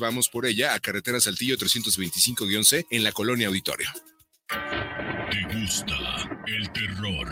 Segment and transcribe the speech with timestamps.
[0.00, 3.88] Vamos por ella a carretera Saltillo 325-C en la colonia Auditorio.
[4.48, 5.96] ¿Te gusta
[6.46, 7.28] el terror?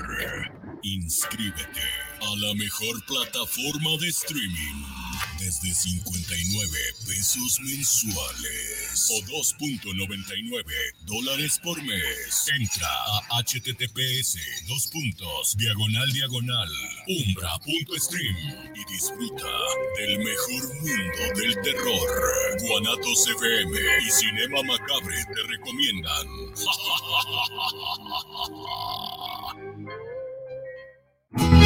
[0.85, 1.80] Inscríbete
[2.21, 4.85] a la mejor plataforma de streaming
[5.38, 10.65] desde 59 pesos mensuales o 2.99
[11.06, 12.47] dólares por mes.
[12.61, 12.88] Entra
[13.31, 14.37] a https
[14.69, 16.69] dos puntos diagonal diagonal
[17.09, 18.37] umbra.stream
[18.75, 19.51] y disfruta
[19.98, 22.11] del mejor mundo del terror.
[22.61, 26.27] Guanatos FM y Cinema Macabre te recomiendan.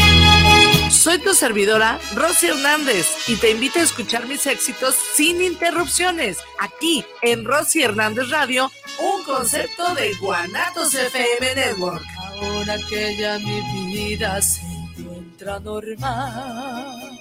[0.91, 7.05] Soy tu servidora, Rosy Hernández, y te invito a escuchar mis éxitos sin interrupciones, aquí
[7.23, 12.05] en Rosy Hernández Radio, un concepto de Guanatos FM Network.
[12.41, 13.61] Ahora que ya mi
[13.93, 17.19] vida se encuentra normal.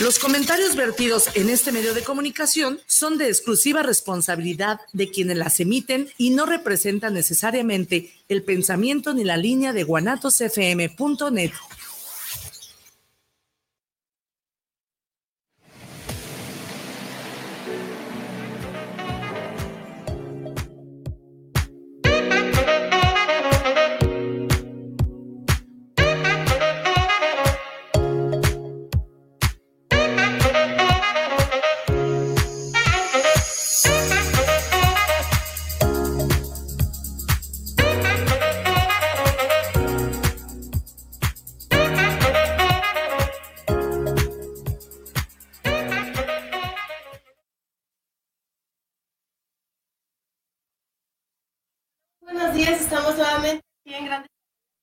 [0.00, 5.60] Los comentarios vertidos en este medio de comunicación son de exclusiva responsabilidad de quienes las
[5.60, 11.52] emiten y no representan necesariamente el pensamiento ni la línea de guanatosfm.net.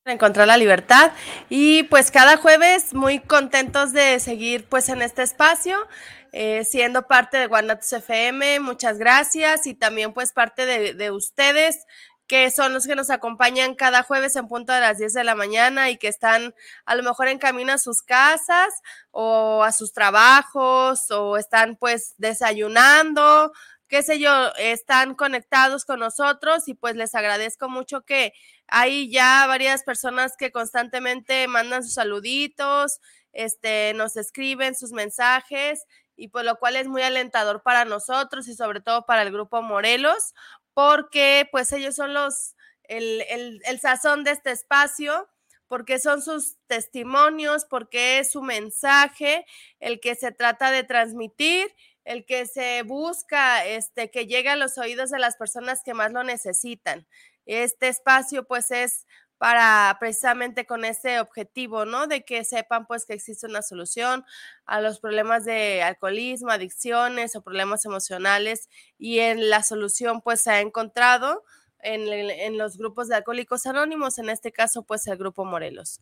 [0.06, 1.12] encontrar la libertad.
[1.50, 5.88] Y pues cada jueves muy contentos de seguir pues en este espacio
[6.34, 9.68] eh, siendo parte de Guanatos FM muchas gracias.
[9.68, 11.86] Y también pues parte de, de, ustedes
[12.28, 15.36] que son los que nos acompañan cada jueves en punto de las 10 de la
[15.36, 18.74] mañana y que están a lo mejor en camino a sus casas
[19.12, 23.52] o a sus trabajos o están pues desayunando
[23.92, 28.32] qué sé yo, están conectados con nosotros y pues les agradezco mucho que
[28.68, 33.02] hay ya varias personas que constantemente mandan sus saluditos,
[33.34, 35.84] este, nos escriben sus mensajes
[36.16, 39.62] y pues, lo cual es muy alentador para nosotros y sobre todo para el grupo
[39.62, 40.34] Morelos,
[40.74, 45.28] porque pues ellos son los, el, el, el sazón de este espacio
[45.68, 49.46] porque son sus testimonios, porque es su mensaje
[49.80, 51.74] el que se trata de transmitir
[52.04, 56.12] el que se busca este, que llegue a los oídos de las personas que más
[56.12, 57.08] lo necesitan.
[57.46, 59.06] Este espacio pues es
[59.38, 62.06] para precisamente con ese objetivo, ¿no?
[62.06, 64.24] De que sepan pues que existe una solución
[64.66, 68.70] a los problemas de alcoholismo, adicciones o problemas emocionales
[69.00, 71.44] y en la solución pues se ha encontrado
[71.80, 76.02] en, los grupos de alcohólicos anónimos, en este caso pues el grupo Morelos.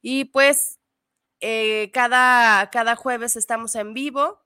[0.00, 0.80] Y pues
[1.38, 4.41] eh, cada, cada jueves estamos en vivo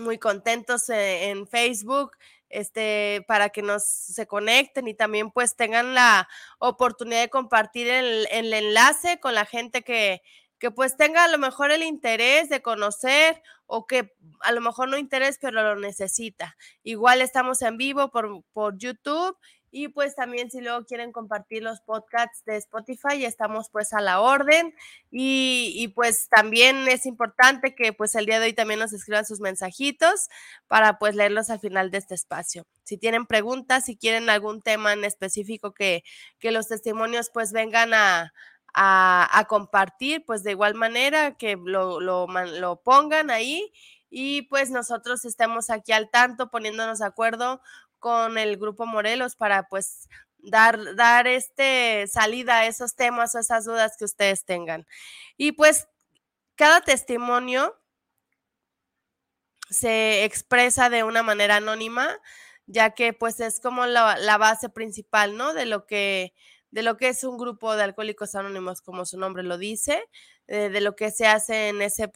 [0.00, 2.12] muy contentos eh, en Facebook,
[2.48, 6.28] este, para que nos se conecten y también pues tengan la
[6.58, 10.22] oportunidad de compartir el, el enlace con la gente que,
[10.60, 14.88] que pues tenga a lo mejor el interés de conocer o que a lo mejor
[14.88, 16.56] no interés, pero lo necesita.
[16.82, 19.36] Igual estamos en vivo por, por YouTube
[19.72, 24.20] y pues también si luego quieren compartir los podcasts de Spotify, estamos pues a la
[24.20, 24.74] orden.
[25.10, 29.40] Y, pues también es importante que pues el día de hoy también nos escriban sus
[29.40, 30.28] mensajitos
[30.66, 32.66] para pues leerlos al final de este espacio.
[32.84, 36.02] Si tienen preguntas, si quieren algún tema en específico que,
[36.38, 38.32] que los testimonios pues vengan a,
[38.74, 43.72] a, a compartir, pues de igual manera que lo, lo, lo pongan ahí
[44.10, 47.62] y pues nosotros estemos aquí al tanto poniéndonos de acuerdo
[48.00, 53.64] con el grupo Morelos para pues dar, dar este salida a esos temas o esas
[53.64, 54.86] dudas que ustedes tengan.
[55.36, 55.88] Y pues
[56.56, 57.76] cada testimonio
[59.70, 62.18] se expresa de una manera anónima,
[62.66, 65.54] ya que pues es como la, la base principal, ¿no?
[65.54, 66.34] De lo que
[66.70, 70.04] de lo que es un grupo de alcohólicos anónimos, como su nombre lo dice,
[70.46, 72.08] de, de lo que se hace en ese,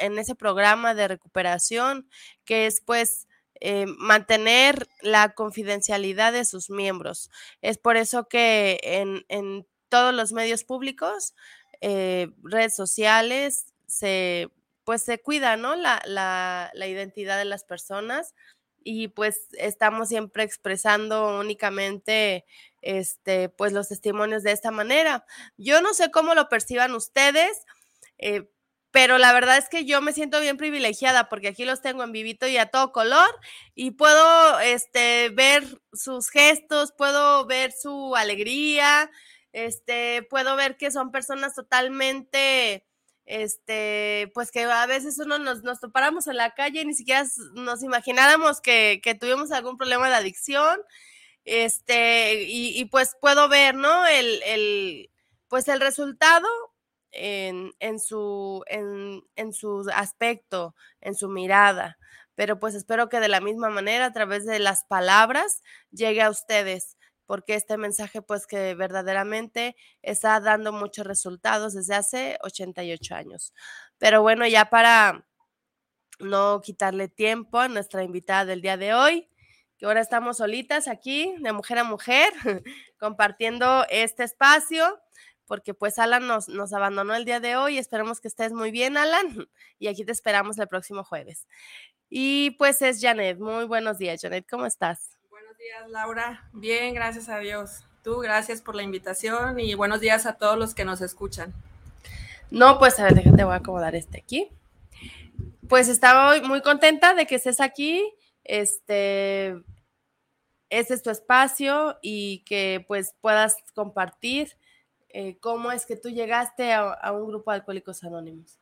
[0.00, 2.08] en ese programa de recuperación,
[2.44, 3.26] que es pues
[3.64, 7.30] eh, mantener la confidencialidad de sus miembros.
[7.60, 11.34] Es por eso que en, en todos los medios públicos,
[11.80, 14.50] eh, redes sociales, se,
[14.82, 15.76] pues se cuida, ¿no?
[15.76, 18.34] La, la, la identidad de las personas
[18.82, 22.44] y pues estamos siempre expresando únicamente
[22.80, 25.24] este pues los testimonios de esta manera.
[25.56, 27.62] Yo no sé cómo lo perciban ustedes.
[28.18, 28.50] Eh,
[28.92, 32.12] pero la verdad es que yo me siento bien privilegiada porque aquí los tengo en
[32.12, 33.30] vivito y a todo color
[33.74, 39.10] y puedo este, ver sus gestos, puedo ver su alegría,
[39.52, 42.86] este, puedo ver que son personas totalmente,
[43.24, 47.24] este, pues que a veces uno nos, nos topáramos en la calle y ni siquiera
[47.54, 50.78] nos imagináramos que, que tuvimos algún problema de adicción,
[51.46, 54.06] este, y, y pues puedo ver, ¿no?
[54.06, 55.10] El, el,
[55.48, 56.46] pues el resultado
[57.12, 61.98] en, su, en, en su aspecto, en su mirada.
[62.34, 66.30] Pero pues espero que de la misma manera, a través de las palabras, llegue a
[66.30, 73.54] ustedes porque este mensaje pues que verdaderamente está dando muchos resultados desde hace 88 años.
[73.98, 75.24] Pero bueno, ya para
[76.18, 79.28] no quitarle tiempo a nuestra invitada del día de hoy,
[79.78, 82.32] que ahora estamos solitas aquí, de mujer a mujer,
[82.98, 85.00] compartiendo este espacio
[85.46, 87.78] porque pues Alan nos, nos abandonó el día de hoy.
[87.78, 89.48] Esperemos que estés muy bien, Alan,
[89.78, 91.46] y aquí te esperamos el próximo jueves.
[92.08, 93.38] Y pues es Janet.
[93.38, 95.18] Muy buenos días, Janet, ¿cómo estás?
[95.30, 96.48] Buenos días, Laura.
[96.52, 97.84] Bien, gracias a Dios.
[98.02, 101.54] Tú, gracias por la invitación y buenos días a todos los que nos escuchan.
[102.50, 104.50] No, pues a ver, déjate, voy a acomodar este aquí.
[105.68, 108.12] Pues estaba muy contenta de que estés aquí.
[108.44, 109.62] Este,
[110.68, 114.56] este es tu espacio y que pues puedas compartir
[115.12, 118.58] eh, cómo es que tú llegaste a, un grupo de alcohólicos anónimos.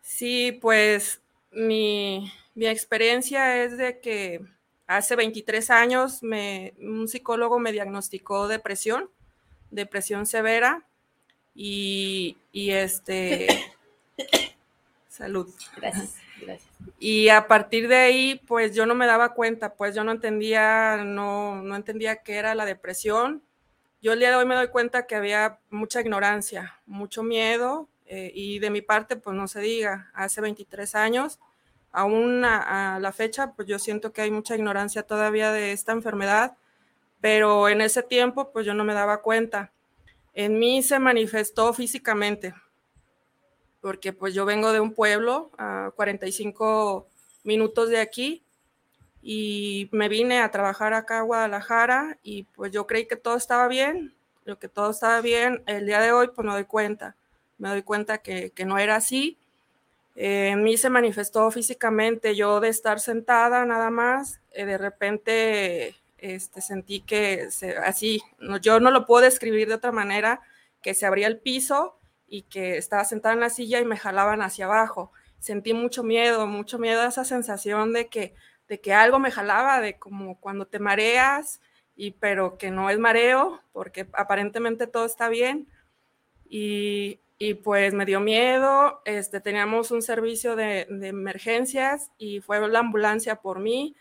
[0.00, 1.20] Sí, pues
[1.50, 4.40] mi, experiencia es de que
[4.86, 9.10] hace 23 años me, un psicólogo me diagnosticó depresión,
[9.70, 10.84] depresión severa
[11.54, 13.48] y, y este...
[15.08, 15.48] salud.
[15.76, 16.70] Gracias, gracias.
[16.98, 21.04] Y a partir de ahí, pues yo no me daba cuenta, pues yo no entendía,
[21.04, 23.42] no, no entendía qué era la depresión
[24.02, 28.32] yo el día de hoy me doy cuenta que había mucha ignorancia, mucho miedo eh,
[28.34, 31.38] y de mi parte, pues no se diga, hace 23 años,
[31.92, 36.56] aún a, la fecha, pues yo siento que hay mucha ignorancia todavía de esta enfermedad,
[37.20, 39.70] pero en ese tiempo, pues yo no me daba cuenta.
[40.34, 42.54] En mí se manifestó físicamente,
[43.80, 47.06] porque pues yo vengo de un pueblo a 45
[47.44, 48.44] minutos de aquí
[49.22, 53.68] y me vine a trabajar acá a Guadalajara y pues yo creí que todo estaba
[53.68, 54.14] bien,
[54.44, 57.14] lo que todo estaba bien, el día de hoy pues me doy cuenta,
[57.58, 59.38] me doy cuenta que, que no era así.
[60.16, 65.96] Eh, en mí se manifestó físicamente, yo de estar sentada nada más, eh, de repente
[66.18, 67.48] este, sentí que
[67.84, 68.22] así,
[68.60, 70.40] yo no lo puedo describir de otra manera,
[70.82, 71.96] que se abría el piso
[72.28, 75.12] y que estaba sentada en la silla y me jalaban hacia abajo.
[75.38, 78.34] Sentí mucho miedo, mucho miedo a esa sensación de que
[78.72, 81.60] de que algo me jalaba, de como cuando te mareas,
[81.94, 85.68] y, pero que no es mareo, porque aparentemente todo está bien.
[86.48, 92.66] Y, y pues me dio miedo, este, teníamos un servicio de, de emergencias y fue
[92.66, 93.94] la ambulancia por mí.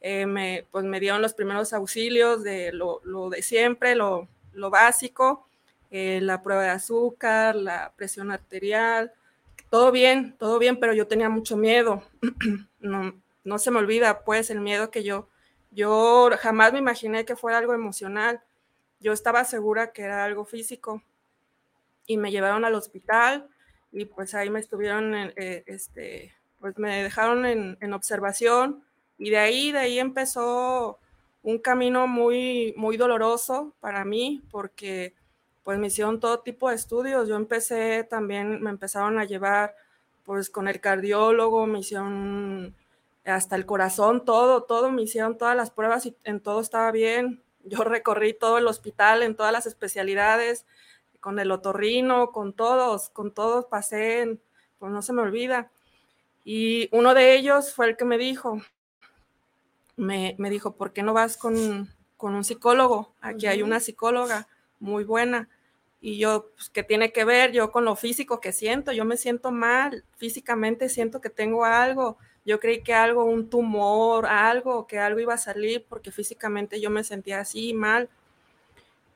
[0.00, 3.00] Eh, me, pues me dieron los primeros auxilios de lo,
[3.30, 5.46] de siempre, lo, lo básico,
[5.92, 9.12] eh, la prueba de azúcar, la presión arterial,
[9.70, 12.02] todo bien, todo bien, pero yo tenía mucho miedo.
[12.80, 13.14] no,
[13.46, 15.28] no se me olvida pues el miedo que yo,
[15.70, 18.42] yo jamás me imaginé que fuera algo emocional.
[19.00, 21.02] Yo estaba segura que era algo físico
[22.06, 23.48] y me llevaron al hospital
[23.92, 28.82] y pues ahí me estuvieron, eh, este, pues me dejaron en, en, observación
[29.16, 30.98] y de ahí, de ahí empezó
[31.42, 35.14] un camino muy, muy doloroso para mí porque
[35.62, 37.28] pues me hicieron todo tipo de estudios.
[37.28, 39.76] Yo empecé también, me empezaron a llevar
[40.24, 42.74] pues con el cardiólogo, me hicieron
[43.26, 47.42] hasta el corazón, todo, todo, me hicieron todas las pruebas y en todo estaba bien.
[47.64, 50.64] Yo recorrí todo el hospital en todas las especialidades,
[51.20, 54.38] con el otorrino, con todos, con todos pasé,
[54.78, 55.70] pues no se me olvida.
[56.44, 58.62] Y uno de ellos fue el que me dijo,
[59.96, 63.14] me, me dijo, ¿por qué no vas con, con un psicólogo?
[63.20, 64.46] Aquí hay una psicóloga
[64.78, 65.48] muy buena.
[66.00, 68.92] Y yo, pues, ¿qué tiene que ver yo con lo físico que siento?
[68.92, 74.24] Yo me siento mal, físicamente siento que tengo algo, yo creí que algo, un tumor,
[74.24, 78.08] algo, que algo iba a salir porque físicamente yo me sentía así mal.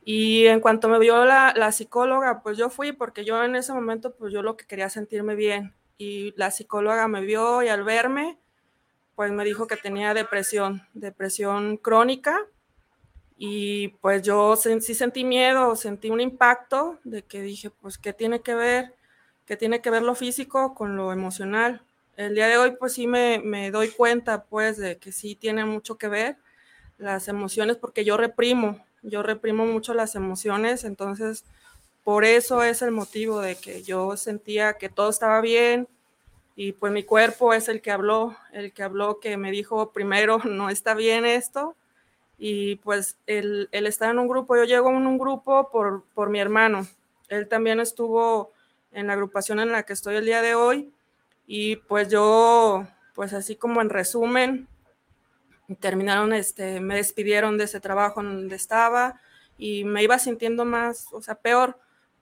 [0.04, 4.12] Y en cuanto me vio la, psicóloga, pues yo fui porque yo en ese momento,
[4.16, 5.72] pues yo lo que quería sentirme bien.
[5.96, 8.37] Y la psicóloga me vio y al verme,
[9.14, 12.37] pues me dijo que tenía depresión, depresión crónica.
[13.37, 18.40] Y pues yo sí sentí miedo, sentí un impacto de que dije, pues, ¿qué tiene
[18.40, 18.94] que ver?
[19.46, 21.82] ¿Qué tiene que ver lo físico con lo emocional?
[22.26, 25.64] El día de hoy pues sí me, me, doy cuenta pues de que sí tiene
[25.64, 26.36] mucho que ver
[26.98, 31.44] las emociones porque yo reprimo, yo reprimo mucho las emociones, entonces
[32.04, 35.88] por eso es el motivo de que yo sentía que todo estaba bien
[36.56, 40.38] y pues mi cuerpo es el que habló, el que habló que me dijo primero
[40.44, 41.74] no está bien esto
[42.38, 46.28] y pues él, él está en un grupo, yo llego en un grupo por, por
[46.28, 46.86] mi hermano,
[47.28, 48.52] él también estuvo
[48.92, 50.92] en la agrupación en la que estoy el día de hoy
[51.52, 54.69] y pues yo, pues así como en resumen,
[55.80, 59.21] terminaron, este, me despidieron de ese trabajo en donde estaba
[59.59, 61.76] y me iba sintiendo más, o sea, peor,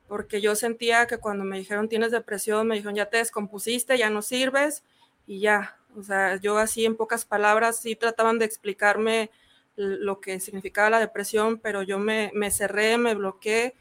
[0.07, 4.09] porque yo sentía que cuando me dijeron tienes depresión, me dijeron ya te descompusiste, ya
[4.09, 4.83] no sirves
[5.27, 9.31] y ya, o sea, yo así en pocas palabras sí trataban de explicarme
[9.77, 13.75] lo que significaba la depresión, pero yo me, me cerré, me bloqueé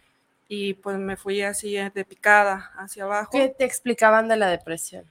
[0.50, 3.32] y pues me fui así de picada hacia abajo.
[3.32, 5.06] ¿Qué te explicaban de la depresión?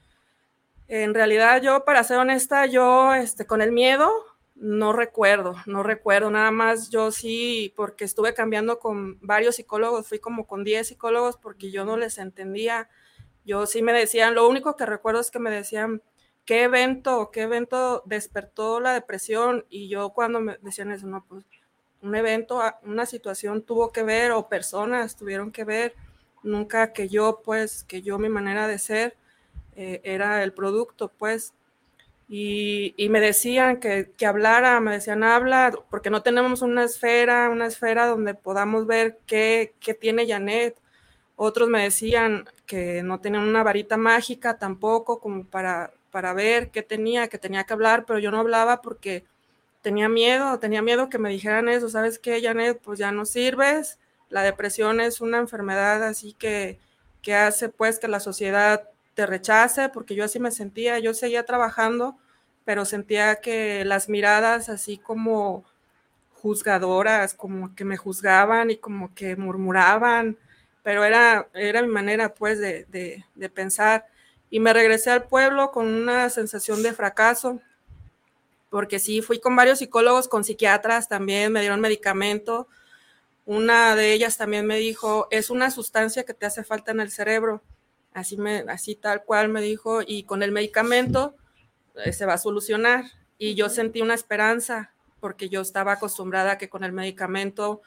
[0.89, 4.11] En realidad yo, para ser honesta, yo este, con el miedo
[4.57, 10.19] no recuerdo, no recuerdo, nada más yo sí, porque estuve cambiando con varios psicólogos, fui
[10.19, 12.89] como con 10 psicólogos porque yo no les entendía.
[13.45, 16.03] Yo sí me decían, lo único que recuerdo es que me decían,
[16.47, 19.67] ¿qué evento, qué evento despertó la depresión?
[19.69, 21.45] Y yo cuando me decían eso, no, pues
[22.01, 25.95] un evento, una situación tuvo que ver o personas tuvieron que ver,
[26.43, 29.17] nunca que yo, pues, que yo mi manera de ser
[29.77, 31.55] eh, era el producto, pues.
[32.29, 37.67] Y, me decían que, que, hablara, me decían habla, porque no tenemos una esfera, una
[37.67, 40.77] esfera donde podamos ver qué, qué tiene Janet.
[41.37, 46.83] Otros me decían que no tenían una varita mágica tampoco, como para, para ver qué
[46.83, 49.25] tenía, que tenía que hablar, pero yo no hablaba porque
[49.83, 52.81] tenía miedo, tenía miedo que me dijeran eso, ¿sabes qué, Janet?
[52.83, 53.99] Pues ya no sirves,
[54.31, 56.81] la depresión es una enfermedad así que,
[57.23, 61.47] que hace pues que la sociedad te rechace, porque yo así me sentía, yo seguía
[61.47, 62.19] trabajando,
[62.67, 65.65] pero sentía que las miradas así como
[66.35, 70.37] juzgadoras, como que me juzgaban y como que murmuraban,
[70.83, 74.07] pero era, era mi manera pues de, de, de pensar.
[74.51, 77.61] Y me regresé al pueblo con una sensación de fracaso,
[78.69, 82.69] porque sí, fui con varios psicólogos, con psiquiatras también, me dieron medicamento.
[83.47, 87.11] Una de ellas también me dijo, es una sustancia que te hace falta en el
[87.11, 87.63] cerebro.
[88.17, 91.37] Así, me, así tal cual me dijo, y con el medicamento
[91.97, 93.05] eh, se va a solucionar.
[93.37, 97.83] Y yo sentí una esperanza, porque yo estaba acostumbrada a que con el medicamento,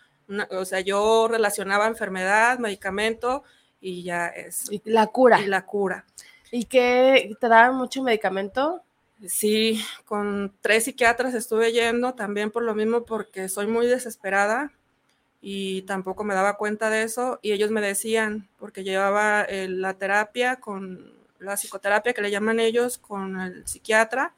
[0.52, 3.44] o sea, yo relacionaba enfermedad, medicamento,
[3.82, 4.72] y ya es.
[4.72, 5.42] Y la cura.
[5.42, 6.06] Y la cura.
[6.52, 8.84] ¿Y qué te daban mucho medicamento?
[9.26, 14.72] Sí, con tres psiquiatras estuve yendo también por lo mismo porque soy muy desesperada
[15.42, 20.58] y tampoco me daba cuenta de eso y ellos me decían, porque llevaba la terapia
[20.58, 24.34] con la psicoterapia que le llaman ellos con el psiquiatra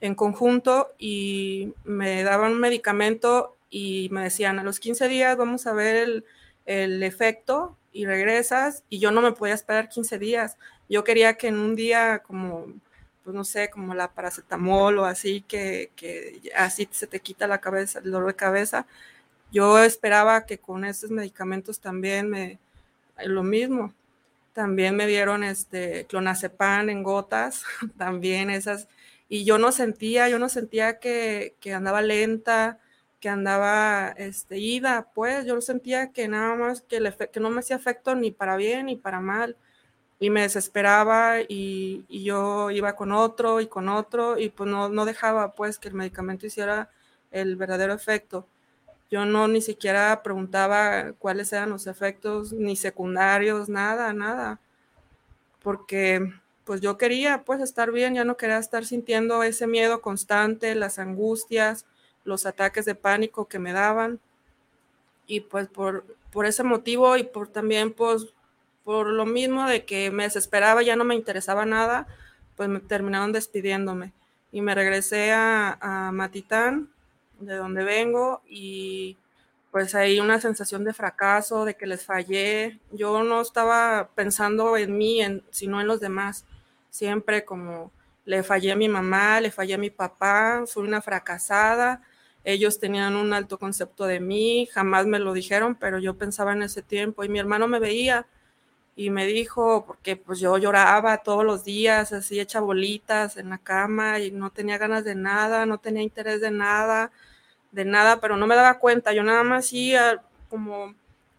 [0.00, 5.66] en conjunto y me daban un medicamento y me decían a los 15 días vamos
[5.66, 6.24] a ver el,
[6.66, 10.56] el efecto y regresas y yo no me podía esperar 15 días.
[10.88, 12.66] Yo quería que en un día como
[13.24, 17.60] pues no sé, como la paracetamol o así, que, que así se te quita la
[17.60, 18.86] cabeza, el dolor de cabeza.
[19.52, 22.58] Yo esperaba que con esos medicamentos también me,
[23.24, 23.94] lo mismo.
[24.54, 27.64] También me dieron este clonazepam en gotas,
[27.98, 28.88] también esas,
[29.28, 32.78] y yo no sentía, yo no sentía que, que andaba lenta,
[33.20, 37.76] que andaba este, ida, pues yo sentía que nada más que, que no me hacía
[37.76, 39.56] efecto ni para bien ni para mal
[40.18, 45.04] y me desesperaba y, yo iba con otro y con otro y pues no, no
[45.04, 46.90] dejaba pues que el medicamento hiciera
[47.30, 48.46] el verdadero efecto.
[49.12, 54.58] Yo no ni siquiera preguntaba cuáles eran los efectos, ni secundarios, nada, nada,
[55.62, 56.32] porque
[56.64, 60.98] pues yo quería pues estar bien, ya no quería estar sintiendo ese miedo constante, las
[60.98, 61.84] angustias,
[62.24, 64.18] los ataques de pánico que me daban.
[65.26, 68.28] Y pues por, por ese motivo y por también pues
[68.82, 72.06] por lo mismo de que me desesperaba, ya no me interesaba nada,
[72.56, 74.14] pues me terminaron despidiéndome.
[74.52, 76.88] Y me regresé a, a Matitán,
[77.46, 79.16] de donde vengo, y
[79.70, 82.78] pues ahí una sensación de fracaso, de que les fallé.
[82.92, 85.20] Yo no estaba pensando en mí,
[85.50, 86.44] sino en los demás.
[86.90, 87.90] Siempre como
[88.24, 92.02] le fallé a mi mamá, le fallé a mi papá, soy una fracasada.
[92.44, 96.62] Ellos tenían un alto concepto de mí, jamás me lo dijeron, pero yo pensaba en
[96.62, 98.26] ese tiempo y mi hermano me veía
[98.96, 103.58] y me dijo, porque pues yo lloraba todos los días, así hecha bolitas en la
[103.58, 107.10] cama y no tenía ganas de nada, no tenía interés de nada,
[107.72, 109.94] de nada, pero no me daba cuenta, yo nada más sí
[110.48, 110.94] como,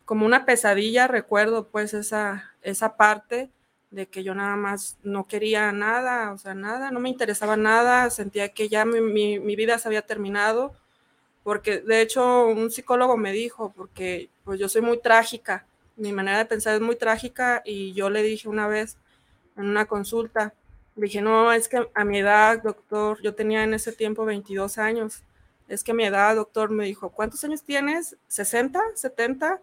[0.06, 3.50] como una pesadilla, recuerdo pues esa, esa parte
[3.92, 8.10] de que yo nada más no quería nada, o sea, nada, no me interesaba nada,
[8.10, 10.74] sentía que ya mi, mi, mi vida se había terminado,
[11.44, 16.40] porque de hecho un psicólogo me dijo, porque pues yo soy muy trágica, mi manera
[16.40, 18.98] de pensar es muy trágica y yo le dije una vez
[19.56, 20.54] en una consulta,
[20.96, 25.22] dije, no, es que a mi edad, doctor, yo tenía en ese tiempo 22 años,
[25.68, 28.18] es que a mi edad, doctor, me dijo, ¿cuántos años tienes?
[28.30, 28.80] ¿60?
[28.96, 29.60] ¿70?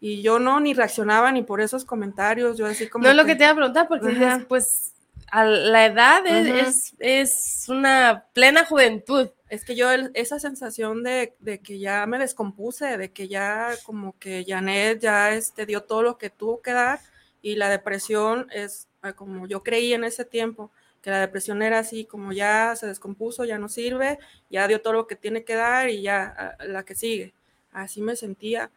[0.00, 3.04] Y yo no, ni reaccionaba ni por esos comentarios, yo así como...
[3.04, 4.92] No es lo que te iba a preguntar, porque pues
[5.30, 9.30] a la edad es, es, una plena juventud.
[9.48, 14.18] Es que yo esa sensación de, de, que ya me descompuse, de que ya como
[14.18, 17.00] que Janet ya este, dio todo lo que tuvo que dar
[17.40, 20.70] y la depresión es ah, como yo creí en ese tiempo,
[21.04, 24.18] que la depresión era así como ya se descompuso, ya no sirve,
[24.48, 27.34] ya dio todo lo que tiene que dar y ya la que sigue.
[27.72, 28.70] Así me sentía.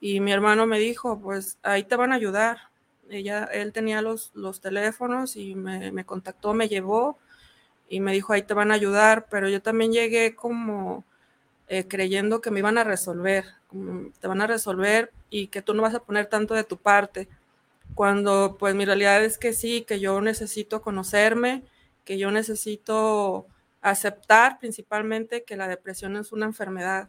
[0.00, 2.58] Y mi hermano me dijo, pues ahí te van a ayudar
[3.10, 7.18] ella, él tenía los, los teléfonos y me, me, contactó, me llevó
[7.88, 11.04] y me dijo, ahí te van a ayudar, pero yo también llegué como
[11.68, 13.44] eh, creyendo que me iban a resolver,
[14.20, 17.28] te van a resolver y que tú no vas a poner tanto de tu parte,
[17.94, 21.64] cuando pues mi realidad es que sí, que yo necesito conocerme,
[22.04, 23.46] que yo necesito
[23.80, 27.08] aceptar principalmente que la depresión es una enfermedad,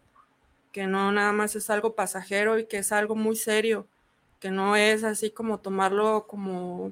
[0.72, 3.88] que no nada más es algo pasajero y que es algo muy serio
[4.40, 6.92] que no es así como tomarlo como,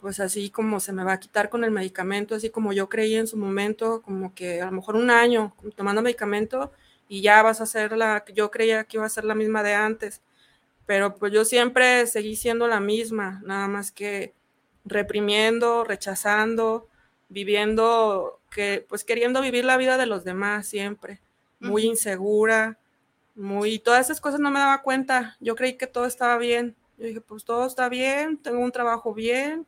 [0.00, 3.14] pues así como se me va a quitar con el medicamento, así como yo creí
[3.16, 6.72] en su momento, como que a lo mejor un año tomando medicamento
[7.08, 9.74] y ya vas a ser la, yo creía que iba a ser la misma de
[9.74, 10.22] antes,
[10.88, 14.32] pero pues yo siempre seguí siendo la misma, nada más que
[14.86, 16.88] reprimiendo, rechazando,
[17.28, 21.20] viviendo, que pues queriendo vivir la vida de los demás siempre,
[21.60, 22.78] muy insegura,
[23.34, 25.36] muy, todas esas cosas no me daba cuenta.
[25.40, 26.74] Yo creí que todo estaba bien.
[26.96, 29.66] Yo dije, pues todo está bien, tengo un trabajo bien,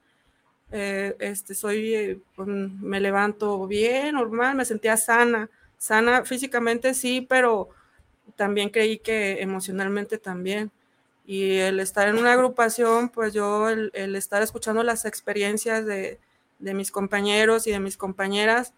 [0.73, 7.27] eh, este, soy, eh, pues, me levanto bien, normal, me sentía sana, sana físicamente sí,
[7.29, 7.69] pero
[8.37, 10.73] también creí que emocionalmente también.
[11.27, 16.19] Y el estar en una agrupación, pues yo, el, el estar escuchando las experiencias de,
[16.59, 18.75] de mis compañeros y de mis compañeras,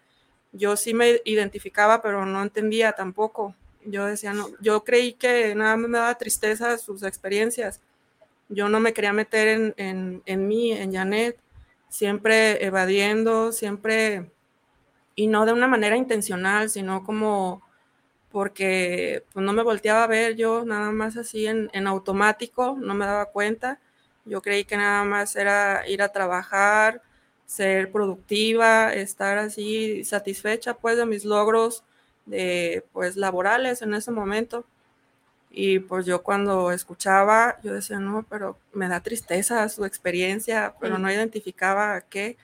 [0.51, 5.77] yo sí me identificaba, pero no entendía tampoco yo decía, no, yo creí que nada
[5.77, 7.81] me daba tristeza sus experiencias.
[8.49, 11.37] Yo no me quería meter en, en, en mí, en Janet,
[11.89, 14.31] siempre evadiendo, siempre,
[15.15, 17.61] y no de una manera intencional, sino como
[18.33, 22.95] porque pues, no me volteaba a ver yo, nada más así en, en automático, no
[22.95, 23.79] me daba cuenta.
[24.25, 27.03] Yo creí que nada más era ir a trabajar,
[27.45, 31.83] ser productiva, estar así satisfecha pues de mis logros
[32.25, 34.65] de pues laborales en ese momento.
[35.51, 40.97] Y pues yo cuando escuchaba, yo decía, no, pero me da tristeza su experiencia, pero
[40.97, 42.37] no identificaba qué.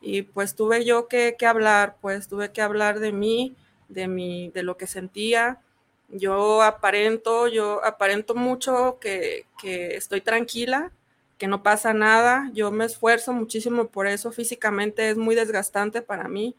[0.00, 3.56] Y pues tuve yo que, que, hablar, pues tuve que hablar de mí,
[3.94, 5.60] de mí, de lo que sentía.
[6.08, 10.92] Yo aparento, yo aparento mucho que, que estoy tranquila,
[11.38, 12.50] que no pasa nada.
[12.52, 14.32] Yo me esfuerzo muchísimo por eso.
[14.32, 16.54] Físicamente es muy desgastante para mí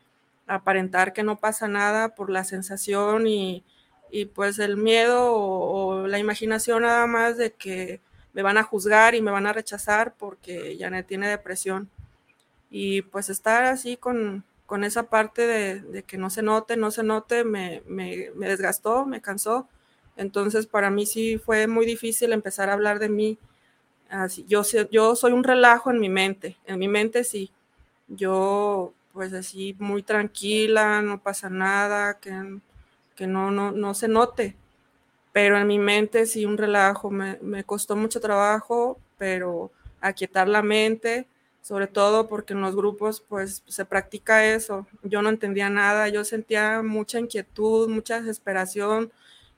[0.48, 3.64] aparentar que no pasa nada por la sensación y,
[4.12, 8.00] y pues el miedo o, la imaginación nada más de que
[8.34, 11.90] me van a juzgar y me van a rechazar porque Janet tiene depresión.
[12.70, 17.04] Y pues estar así con, con esa parte de, que no se note, no se
[17.04, 17.82] note, me,
[18.36, 19.68] desgastó, me cansó.
[20.18, 23.38] Entonces para mí sí fue muy difícil empezar a hablar de mí.
[24.10, 27.52] Así, yo, soy un relajo en mi mente, en mi mente sí.
[28.08, 32.60] Yo pues así muy tranquila, no pasa nada, que,
[33.16, 34.56] que no, no, no se note.
[35.32, 40.62] Pero en mi mente sí un relajo, me, me costó mucho trabajo, pero aquietar la
[40.62, 41.28] mente,
[41.66, 44.86] sobre todo porque en los grupos pues se practica eso.
[45.02, 49.12] Yo no entendía nada, yo sentía mucha inquietud, mucha desesperación.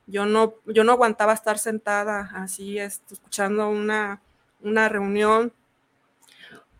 [0.06, 4.22] Yo no, yo no aguantaba estar sentada así, escuchando una,
[4.62, 5.52] una reunión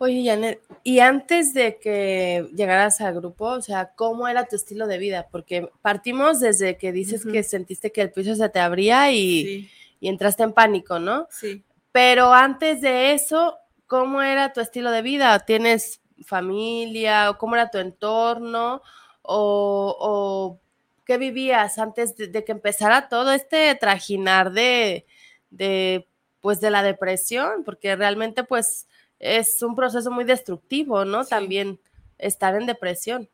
[0.00, 4.86] Oye, Janet, y antes de que llegaras al grupo, o sea, ¿cómo era tu estilo
[4.86, 5.26] de vida?
[5.30, 10.08] Porque partimos desde que dices que sentiste que el piso se te abría y, y,
[10.08, 11.26] entraste en pánico, ¿no?
[11.32, 11.64] Sí.
[11.90, 13.58] Pero antes de eso,
[13.88, 15.36] ¿cómo era tu estilo de vida?
[15.40, 17.30] ¿Tienes familia?
[17.30, 18.82] ¿O cómo era tu entorno?
[19.22, 20.60] ¿O, o
[21.04, 25.06] qué vivías antes de, de, que empezara todo este trajinar de,
[25.50, 26.06] de,
[26.40, 27.64] pues, de la depresión?
[27.64, 28.86] Porque realmente, pues
[29.18, 31.24] es un proceso muy destructivo, ¿no?
[31.24, 31.80] También
[32.18, 33.28] estar en depresión.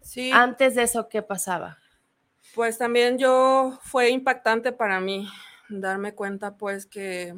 [0.00, 0.30] Sí.
[0.32, 1.78] Antes de eso, ¿qué pasaba?
[2.54, 5.28] Pues también yo fue impactante para mí
[5.68, 7.34] darme cuenta pues que,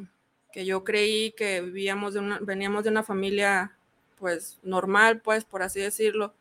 [0.51, 3.75] que yo creí que vivíamos de una, veníamos de una familia
[4.19, 6.33] pues normal, pues por así decirlo,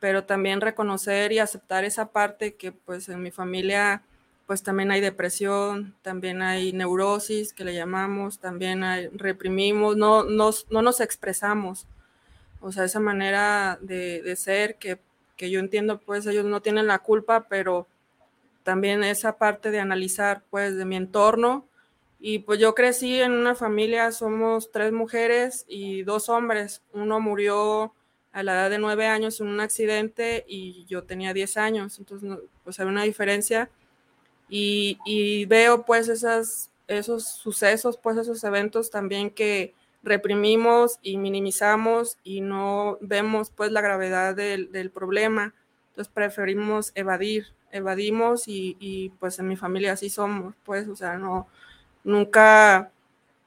[0.00, 4.02] pero también reconocer y aceptar esa parte que pues en mi familia
[4.46, 10.50] pues también hay depresión, también hay neurosis que le llamamos, también hay, reprimimos, no, no,
[10.70, 11.86] no nos expresamos.
[12.60, 14.98] O sea, esa manera de, de ser que,
[15.36, 17.86] que, yo entiendo, pues ellos no tienen la culpa, pero
[18.62, 21.66] también esa parte de analizar, pues, de mi entorno.
[22.24, 26.80] Y pues yo crecí en una familia, somos tres mujeres y dos hombres.
[26.92, 27.92] Uno murió
[28.30, 32.30] a la edad de nueve años en un accidente y yo tenía diez años, entonces
[32.62, 33.70] pues hay una diferencia
[34.48, 42.18] y, y, veo pues esas, esos sucesos, pues esos eventos también que reprimimos y minimizamos
[42.22, 45.54] y no vemos pues la gravedad del, del problema,
[45.88, 51.18] entonces preferimos evadir, evadimos y, y, pues en mi familia así somos, pues o sea,
[51.18, 51.48] no,
[52.04, 52.92] nunca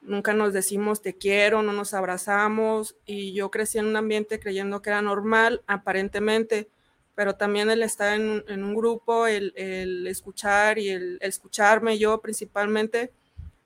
[0.06, 4.80] nunca nos decimos te quiero, no nos abrazamos y yo crecí en un ambiente creyendo
[4.80, 6.68] que era normal, aparentemente,
[7.14, 12.20] pero también el estar en, en un grupo, el, el, escuchar y el, escucharme yo
[12.20, 13.10] principalmente,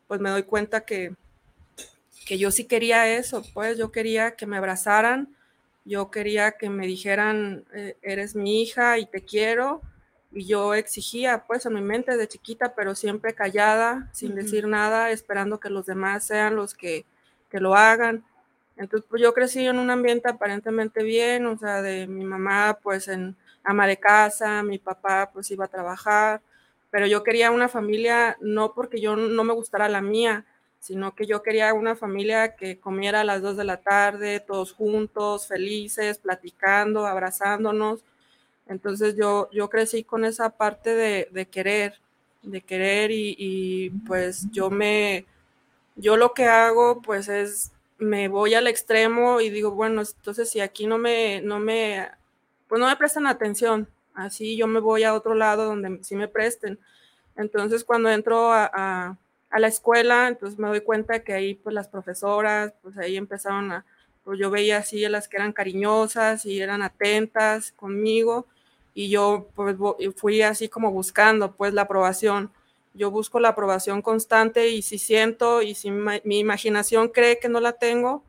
[0.09, 1.15] pues me doy cuenta que,
[2.27, 5.35] que yo sí quería eso, pues yo quería que me abrazaran,
[5.85, 9.83] yo quería que me dijeran, eh, eres mi hija y te quiero,
[10.31, 14.43] yo exigía pues en mi mente de chiquita, pero siempre callada, sin uh -huh.
[14.43, 17.05] decir nada, esperando que los demás sean los que,
[17.51, 18.25] que lo hagan.
[18.77, 23.09] Entonces pues yo crecí en un ambiente aparentemente bien, o sea, de mi mamá pues
[23.09, 26.41] en ama de casa, mi papá pues iba a trabajar,
[26.91, 30.47] pero yo quería una familia no porque yo no me gustara la mía,
[30.79, 34.73] sino que yo quería una familia que comiera a las dos de la tarde, todos
[34.73, 38.03] juntos, felices, platicando, abrazándonos
[38.71, 41.95] entonces yo, yo crecí con esa parte de, de querer,
[42.43, 45.27] de querer y, y, pues yo me,
[45.97, 50.61] yo lo que hago pues es, me voy al extremo y digo, bueno, entonces si
[50.61, 52.11] aquí no me, no me,
[52.69, 56.29] pues no me prestan atención, así yo me voy a otro lado donde sí me
[56.29, 56.79] presten.
[57.35, 59.17] Entonces cuando entro a, a,
[59.51, 63.73] a la escuela, entonces me doy cuenta que ahí pues las profesoras, pues ahí empezaron
[63.73, 63.85] a,
[64.23, 68.47] pues yo veía así a las que eran cariñosas y eran atentas conmigo
[69.01, 69.77] y yo pues
[70.15, 72.53] fui así como buscando pues la aprobación.
[72.93, 77.61] Yo busco la aprobación constante y si siento y si mi imaginación cree que no
[77.61, 78.23] la tengo,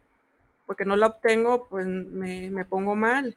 [0.65, 3.35] porque no la obtengo, pues me, me pongo mal.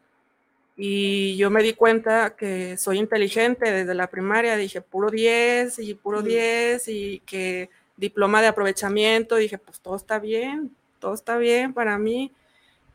[0.76, 5.94] Y yo me di cuenta que soy inteligente desde la primaria, dije puro 10 y
[5.94, 10.70] puro 10 y que diploma de aprovechamiento, dije pues todo está bien,
[11.00, 12.30] todo está bien para mí.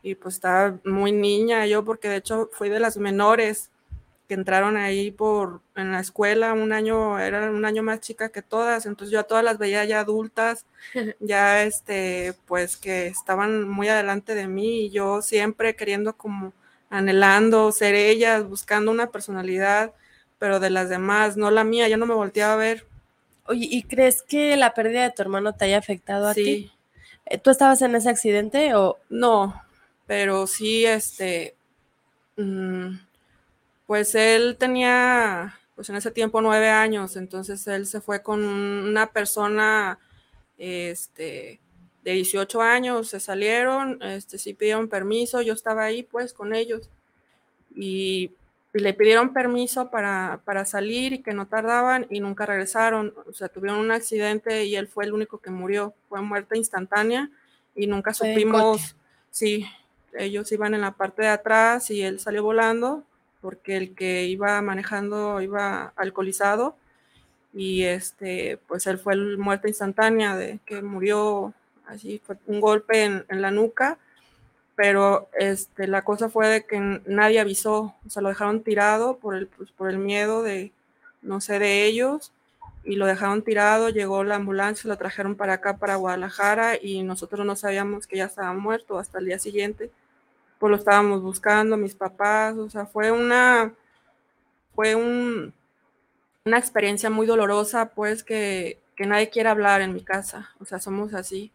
[0.01, 3.69] Y pues estaba muy niña yo porque de hecho fui de las menores
[4.29, 8.43] que entraron ahí por en la escuela un año era un año más chica que
[8.43, 10.65] todas entonces yo a todas las veía ya adultas
[11.19, 16.53] ya este pues que estaban muy adelante de mí y yo siempre queriendo como
[16.91, 19.93] anhelando ser ellas buscando una personalidad
[20.37, 22.85] pero de las demás no la mía yo no me volteaba a ver.
[23.47, 26.43] Oye y crees que la pérdida de tu hermano te haya afectado a sí.
[26.43, 26.71] ti
[27.25, 29.59] eh, tú estabas en ese accidente o no
[30.05, 31.55] pero sí este
[32.37, 33.08] mmm,
[33.89, 39.07] pues él tenía, pues en ese tiempo nueve años, entonces él se fue con una
[39.07, 39.97] persona,
[40.59, 41.59] este,
[42.03, 46.87] de 18 años, se salieron, este, sí pidieron permiso, yo estaba ahí pues con ellos
[47.75, 48.29] y,
[48.75, 53.33] y le pidieron permiso para, para, salir y que no tardaban y nunca regresaron, o
[53.33, 57.31] sea, tuvieron un accidente y él fue el único que murió, fue muerte instantánea
[57.75, 58.95] y nunca supimos,
[59.31, 59.65] sí,
[60.13, 63.03] ellos iban en la parte de atrás y él salió volando
[63.41, 66.75] porque el que iba manejando iba alcoholizado
[67.53, 71.53] y este, pues él fue el muerte instantánea de que murió
[71.87, 73.97] así, fue un golpe en, en, la nuca,
[74.75, 79.35] pero este, la cosa fue de que nadie avisó, o sea, lo dejaron tirado por
[79.35, 80.71] el, pues, por el miedo de,
[81.21, 82.31] no sé, de ellos,
[82.83, 87.45] y lo dejaron tirado, llegó la ambulancia, lo trajeron para acá, para Guadalajara, y nosotros
[87.45, 89.91] no sabíamos que ya estaba muerto hasta el día siguiente
[90.59, 93.73] pues lo estábamos buscando, mis papás, o sea, fue una,
[94.75, 95.53] fue un,
[96.45, 100.79] una experiencia muy dolorosa, pues que, que nadie quiere hablar en mi casa, o sea,
[100.79, 101.51] somos así,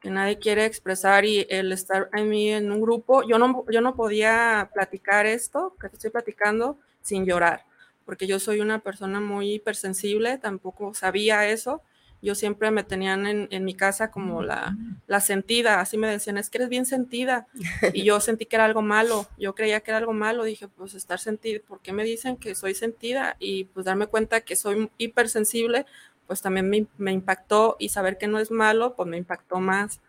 [0.00, 3.82] que nadie quiere expresar y el estar en mí en un grupo, yo no, yo
[3.82, 7.64] no podía platicar esto que te estoy platicando sin llorar,
[8.06, 11.82] porque yo soy una persona muy hipersensible, tampoco sabía eso,
[12.26, 16.38] yo siempre me tenían en, en mi casa como la, la, sentida, así me decían,
[16.38, 17.46] es que eres bien sentida.
[17.94, 20.94] Y yo sentí que era algo malo, yo creía que era algo malo, dije, pues
[20.94, 23.36] estar sentida, ¿por qué me dicen que soy sentida?
[23.38, 25.86] Y pues darme cuenta que soy hipersensible,
[26.26, 30.00] pues también me, me impactó y saber que no es malo, pues me impactó más.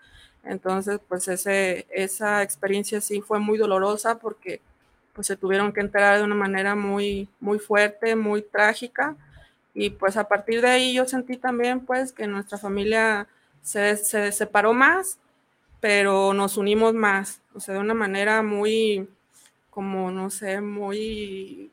[0.43, 4.59] Entonces, pues ese, esa experiencia sí fue muy dolorosa porque
[5.13, 9.15] pues se tuvieron que enterar de una manera muy, muy fuerte, muy trágica
[9.79, 13.27] Y pues a partir de ahí yo sentí también pues que nuestra familia
[13.61, 15.19] se, se separó más,
[15.79, 19.07] pero nos unimos más, o sea, de una manera muy,
[19.69, 21.69] como, no sé, muy,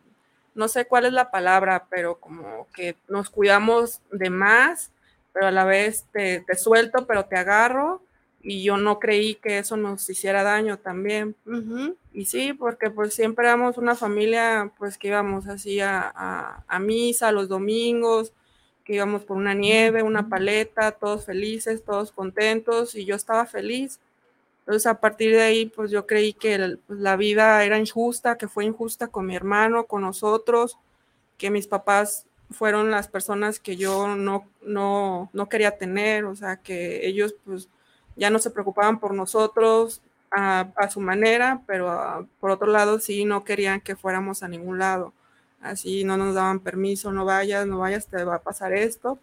[0.55, 4.91] no sé cuál es la palabra, pero como que nos cuidamos de más,
[5.33, 8.03] pero a la vez te, te suelto, pero te agarro
[8.43, 11.37] y yo no creí que eso nos hiciera daño también.
[12.15, 17.33] Y sí, porque pues siempre éramos una familia pues que íbamos así a, a, misa
[17.33, 18.33] los domingos,
[18.85, 23.99] que íbamos por una nieve, una paleta, todos felices, todos contentos y yo estaba feliz.
[24.61, 28.47] Entonces a partir de ahí pues yo creí que pues, la vida era injusta, que
[28.47, 30.79] fue injusta con mi hermano, con nosotros,
[31.37, 36.59] que mis papás fueron las personas que yo no, no, no quería tener, o sea,
[36.59, 37.69] que ellos pues
[38.15, 40.01] ya no se preocupaban por nosotros
[40.37, 44.79] a, su manera, pero ah, por otro lado sí no querían que fuéramos a ningún
[44.79, 45.13] lado.
[45.61, 49.19] Así no nos daban permiso, no vayas, no vayas, te va a pasar esto.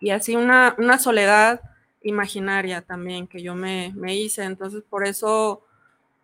[0.00, 1.60] Y así una, una soledad
[2.02, 4.44] imaginaria también que yo me, me hice.
[4.44, 5.62] Entonces por eso,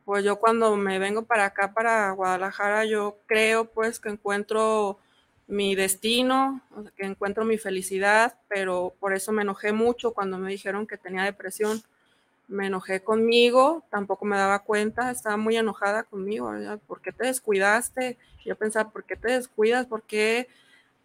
[0.04, 4.98] pues yo cuando me vengo para acá, para Guadalajara, yo creo pues que encuentro
[5.48, 6.60] mi destino,
[6.96, 11.24] que encuentro mi felicidad, pero por eso me enojé mucho cuando me dijeron que tenía
[11.24, 11.82] depresión.
[12.48, 16.50] Me enojé conmigo, tampoco me daba cuenta, estaba muy enojada conmigo.
[16.86, 18.16] ¿Por qué te descuidaste?
[18.44, 19.86] Yo pensaba, ¿por qué te descuidas?
[19.86, 20.48] ¿Por qué?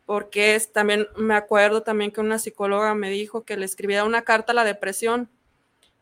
[0.05, 4.23] Porque es, también me acuerdo también que una psicóloga me dijo que le escribiera una
[4.23, 5.29] carta a la depresión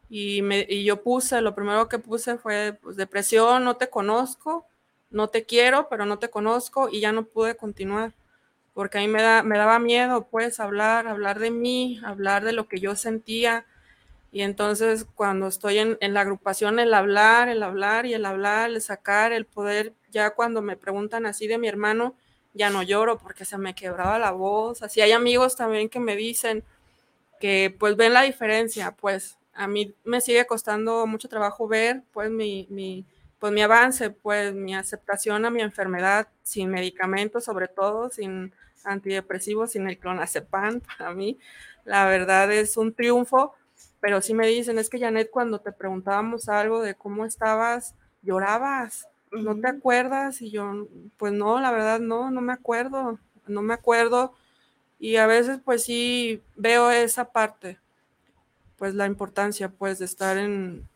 [0.10, 4.66] y, me, y yo puse, lo primero que puse fue, pues, depresión, no te conozco,
[5.10, 8.14] no te quiero, pero no te conozco y ya no pude continuar
[8.74, 12.54] porque a mí me, da, me daba miedo, pues, hablar, hablar de mí, hablar de
[12.54, 13.66] lo que yo sentía.
[14.32, 18.82] Y entonces cuando estoy en, la agrupación, el hablar, el hablar y el hablar, el
[18.82, 22.16] sacar, el poder, ya cuando me preguntan así de mi hermano,
[22.54, 24.84] ya no lloro porque se me quebraba la voz.
[24.84, 26.64] Así hay amigos también que me dicen
[27.40, 32.32] que pues ven la diferencia, pues a mí me sigue costando mucho trabajo ver pues
[32.32, 33.06] mi, mi
[33.42, 39.72] pues mi avance, pues mi aceptación a mi enfermedad sin medicamentos, sobre todo sin antidepresivos,
[39.72, 41.40] sin el clonazepam, para mí,
[41.84, 43.56] la verdad es un triunfo,
[44.02, 49.08] pero sí me dicen, es que Janet, cuando te preguntábamos algo de cómo estabas, llorabas,
[49.32, 50.42] ¿no te acuerdas?
[50.42, 50.88] Y yo,
[51.18, 54.34] pues no, la verdad no, no me acuerdo, no me acuerdo.
[55.00, 57.80] Y a veces pues sí veo esa parte,
[58.78, 60.88] pues la importancia pues de estar en,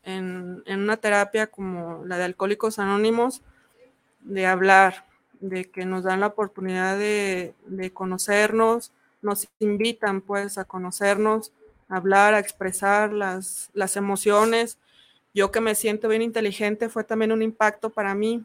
[0.67, 3.41] una terapia como la de Alcohólicos Anónimos,
[4.21, 5.05] de hablar,
[5.39, 7.53] de que nos dan la oportunidad de,
[7.93, 8.91] conocernos,
[9.21, 11.51] nos invitan pues a conocernos,
[11.87, 14.79] hablar, a expresar las, las emociones.
[15.33, 18.43] Yo que me siento bien inteligente fue también un impacto para mí.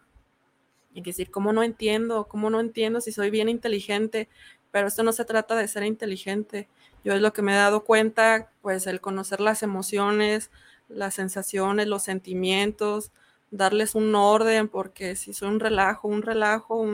[0.93, 2.27] Y decir, ¿cómo no entiendo?
[2.27, 4.29] ¿Cómo no entiendo si soy bien inteligente?
[4.71, 6.69] Pero esto no se trata de ser inteligente,
[7.05, 10.51] yo es lo que me he dado cuenta, pues el conocer las emociones,
[10.89, 13.11] las sensaciones, los sentimientos,
[13.51, 16.87] darles un orden, porque si soy un relajo, un relajo,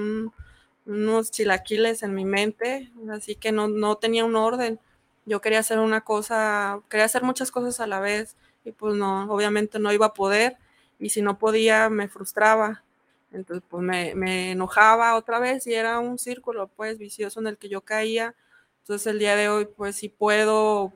[0.87, 4.79] unos chilaquiles en mi mente, así que no, no tenía un orden.
[5.27, 9.25] Yo quería hacer una cosa, quería hacer muchas cosas a la vez y pues no,
[9.33, 10.57] obviamente no iba a poder
[10.99, 12.85] y si no podía me frustraba.
[13.33, 17.59] Entonces pues me, me enojaba otra vez y era un círculo pues vicioso en el
[17.59, 18.35] que yo caía
[18.83, 20.93] entonces el día de hoy, pues si puedo,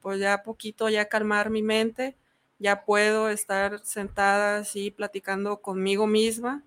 [0.00, 2.16] pues ya poquito ya calmar mi mente,
[2.58, 6.62] ya puedo estar sentada así platicando conmigo misma,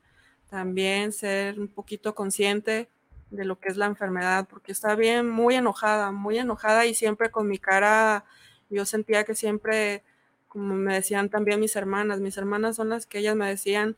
[0.50, 2.90] también ser un poquito consciente
[3.32, 7.30] de lo que es la enfermedad, porque está bien muy enojada, muy enojada y siempre
[7.30, 8.26] con mi cara,
[8.70, 10.04] yo sentía que siempre,
[10.48, 13.96] como me decían también mis hermanas, mis hermanas son las que ellas me decían,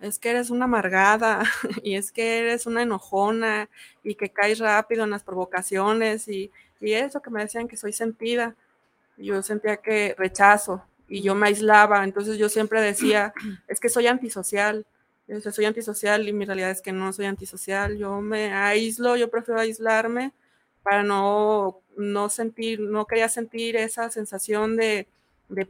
[0.00, 1.42] es que eres una amargada
[1.82, 3.68] y es que eres una enojona
[4.02, 8.54] y que caes rápido en las provocaciones y, eso que me decían que soy sentida.
[9.16, 13.32] Yo sentía que rechazo y yo me aislaba, entonces yo siempre decía,
[13.66, 14.86] es que soy antisocial,
[15.50, 19.60] soy antisocial y mi realidad es que no soy antisocial, yo me aíslo, yo prefiero
[19.60, 20.32] aislarme
[20.82, 25.06] para no, no sentir, no quería sentir esa sensación de,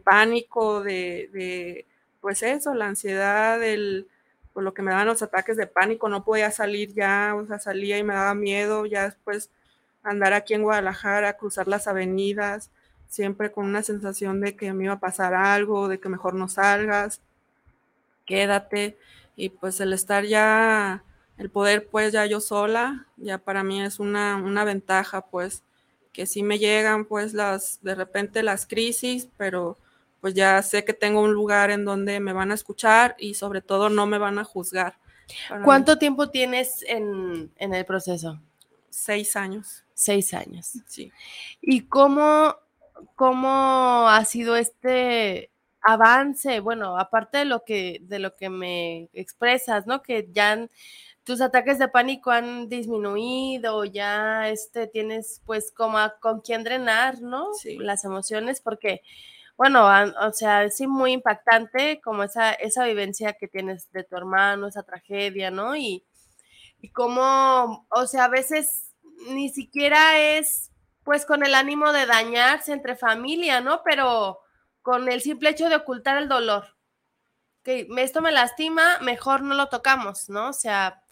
[0.05, 1.87] pánico, de, de,
[2.21, 4.07] pues eso, la ansiedad, el,
[4.53, 7.59] por lo que me daban los ataques de pánico, no podía salir ya, o sea,
[7.59, 9.51] salía y me daba miedo, ya después
[10.03, 12.71] andar aquí en Guadalajara, cruzar las avenidas,
[13.09, 16.49] siempre con una sensación de que me iba a pasar algo, de que mejor no
[16.49, 17.21] salgas,
[18.25, 18.97] quédate,
[19.39, 21.05] y pues el estar ya,
[21.37, 25.63] el poder pues ya yo sola, ya para mí es una, una ventaja, pues,
[26.13, 29.79] que sí me llegan pues las, de repente las crisis, pero
[30.21, 33.61] pues ya sé que tengo un lugar en donde me van a escuchar y sobre
[33.61, 34.99] todo no me van a juzgar.
[35.63, 38.41] ¿Cuánto tiempo tienes en, el proceso?
[38.91, 39.85] seis años.
[39.95, 40.73] Seis años.
[40.89, 41.13] Sí.
[41.61, 42.57] ¿Y cómo,
[43.15, 45.51] cómo ha sido este
[45.83, 46.61] avance?
[46.61, 50.03] Bueno, aparte de lo que, de lo que me expresas, ¿no?
[50.03, 50.67] Que ya
[51.25, 57.49] tus ataques de pánico han disminuido, ya este, tienes pues como con quién drenar, ¿no?
[57.79, 59.03] Las emociones, porque,
[59.57, 59.87] bueno,
[60.23, 64.85] o sea, es muy impactante como esa, esa vivencia que tienes de tu hermano, esa
[64.85, 65.77] tragedia, ¿no?
[65.77, 66.03] Y,
[66.81, 68.95] y como, o sea, a veces
[69.31, 70.71] ni siquiera es
[71.05, 73.83] pues con el ánimo de dañarse entre familia, ¿no?
[73.85, 74.41] Pero
[74.89, 76.75] con el simple hecho de ocultar el dolor.
[77.63, 80.49] Que esto me lastima, mejor no lo tocamos, ¿no?
[80.49, 81.03] O sea,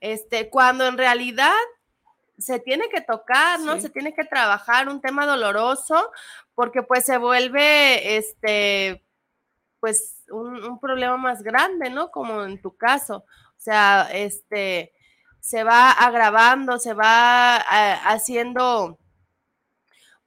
[0.00, 1.50] este, cuando en realidad
[2.38, 3.80] se tiene que tocar, ¿no?
[3.80, 6.12] Se tiene que trabajar un tema doloroso
[6.54, 9.04] porque pues se vuelve, este,
[9.80, 12.12] pues un, problema más grande, ¿no?
[12.12, 13.24] Como en tu caso.
[13.56, 14.92] O sea, este,
[15.40, 18.96] se va agravando, se va eh, haciendo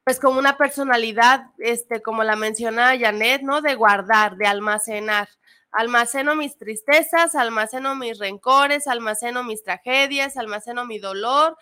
[0.08, 3.60] pues como una personalidad, este, como la menciona Janet, ¿no?
[3.60, 5.28] De guardar, de almacenar
[5.70, 11.58] almaceno mis tristezas, almaceno mis rencores, almaceno mis tragedias, almaceno mi dolor.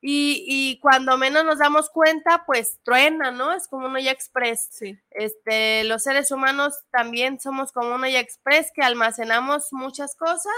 [0.00, 3.52] Y, cuando menos nos damos cuenta, pues truena, ¿no?
[3.52, 4.68] Es como un olla express.
[4.70, 4.98] Sí.
[5.10, 10.56] Este, los seres humanos también somos como un olla express que almacenamos muchas cosas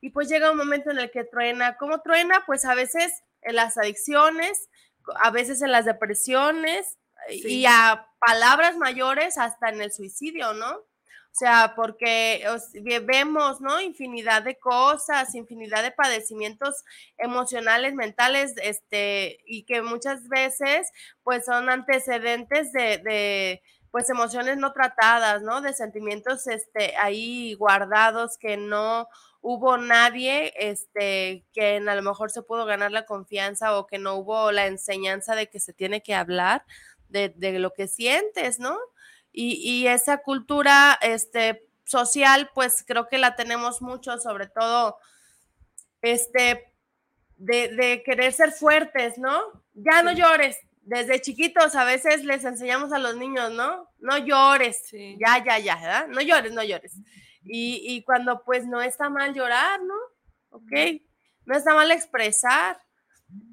[0.00, 1.76] y pues llega un momento en el que truena.
[1.76, 2.42] ¿Cómo truena?
[2.46, 4.68] Pues a veces en las adicciones,
[5.16, 10.70] a veces en las depresiones y a palabras mayores hasta en el suicidio, ¿no?
[11.32, 12.44] O sea, porque
[13.04, 13.80] vemos, ¿no?
[13.80, 16.82] Infinidad de cosas, infinidad de padecimientos
[17.18, 20.90] emocionales, mentales, este, y que muchas veces,
[21.22, 25.60] pues, son antecedentes de, de pues, emociones no tratadas, ¿no?
[25.60, 29.08] De sentimientos, este, ahí guardados que no
[29.40, 34.16] hubo nadie, este, que a lo mejor se pudo ganar la confianza o que no
[34.16, 36.64] hubo la enseñanza de que se tiene que hablar
[37.08, 38.78] de, de lo que sientes, ¿no?
[39.32, 44.98] y, esa cultura este, social, pues creo que la tenemos mucho, sobre todo
[46.02, 46.72] este,
[47.36, 49.40] de, querer ser fuertes, ¿no?
[49.74, 50.58] Ya no llores.
[50.82, 53.88] Desde chiquitos a veces les enseñamos a los niños, ¿no?
[53.98, 54.82] No llores.
[54.90, 56.08] Ya, ya, ya, ¿verdad?
[56.08, 56.94] No llores, no llores.
[57.44, 59.94] Y, y, cuando pues no está mal llorar, ¿no?
[60.50, 60.72] ¿Ok?
[61.46, 62.80] No está mal expresar.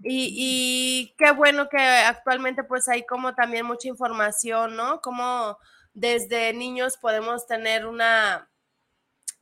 [0.04, 5.02] Y, y, qué bueno que actualmente pues hay como también mucha información, ¿no?
[5.02, 5.58] Como
[5.93, 8.50] desde niños podemos tener una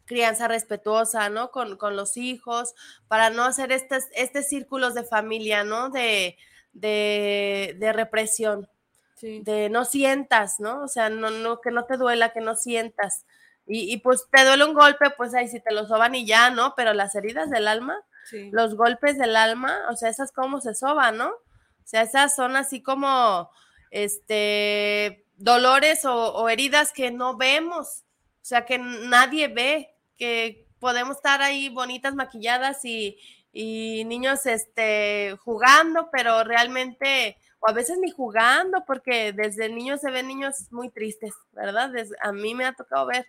[0.06, 1.52] crianza respetuosa, ¿no?
[1.52, 2.74] Con, los hijos,
[3.08, 5.90] para no hacer estos, estos círculos de familia, ¿no?
[5.90, 6.38] De,
[6.74, 8.70] de, represión,
[9.22, 10.84] de no sientas, ¿no?
[10.84, 13.26] O sea, no, no, que no te duela, que no sientas.
[13.68, 16.52] Y, y, pues te duele un golpe, pues ahí si te lo soban y ya,
[16.52, 16.76] ¿no?
[16.76, 17.98] Pero las heridas del alma,
[18.52, 21.30] los golpes del alma, o sea, esas como se soban, ¿no?
[21.30, 23.50] O sea, esas son así como,
[23.92, 28.04] este, dolores o, heridas que no vemos,
[28.42, 33.18] o sea, que nadie ve, que podemos estar ahí bonitas, maquilladas y,
[33.54, 40.72] niños este, jugando, pero realmente, a veces ni jugando, porque desde niños se ven niños
[40.72, 41.92] muy tristes, ¿verdad?
[42.22, 43.26] a mí me ha tocado ver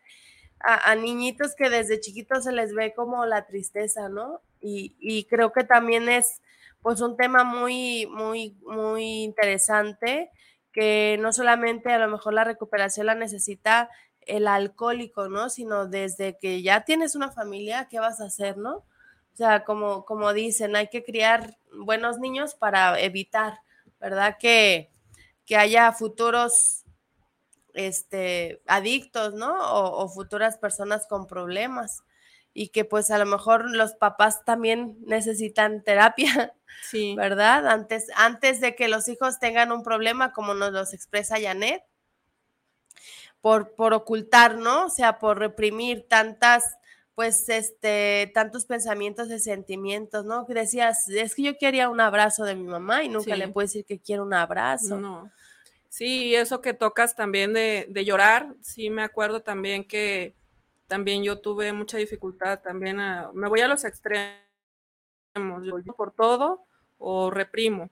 [0.60, 4.40] a, niñitos que desde chiquitos se les ve como la tristeza, ¿no?
[4.60, 6.42] Y, creo que también es
[6.82, 10.30] pues un tema muy, muy, muy interesante
[10.72, 13.88] que no solamente a lo mejor la recuperación la necesita
[14.22, 15.50] el alcohólico, ¿no?
[15.50, 18.78] Sino desde que ya tienes una familia, ¿qué vas a hacer, no?
[18.78, 23.60] O sea, como, como dicen, hay que criar buenos niños para evitar,
[24.00, 24.36] ¿verdad?
[24.38, 24.90] Que,
[25.44, 26.84] que haya futuros
[27.74, 29.52] este, adictos, ¿no?
[29.72, 32.02] O, o, futuras personas con problemas.
[32.52, 36.54] Y que pues a lo mejor los papás también necesitan terapia,
[36.90, 37.14] sí.
[37.14, 37.66] ¿verdad?
[37.66, 41.84] Antes, antes de que los hijos tengan un problema, como nos los expresa Janet,
[43.40, 44.86] por, por ocultar, ¿no?
[44.86, 46.78] O sea, por reprimir tantas,
[47.16, 50.46] pues, este, tantos pensamientos y sentimientos, ¿no?
[50.46, 53.66] Que decías, es que yo quería un abrazo de mi mamá y nunca le puedo
[53.66, 55.00] decir que quiero un abrazo.
[55.00, 55.32] No.
[55.88, 60.36] Sí, eso que tocas también de, de llorar, sí me acuerdo también que
[60.86, 62.98] también yo tuve mucha dificultad también,
[63.32, 64.36] me voy a los extremos
[65.34, 66.66] yo por todo
[66.98, 67.90] o reprimo.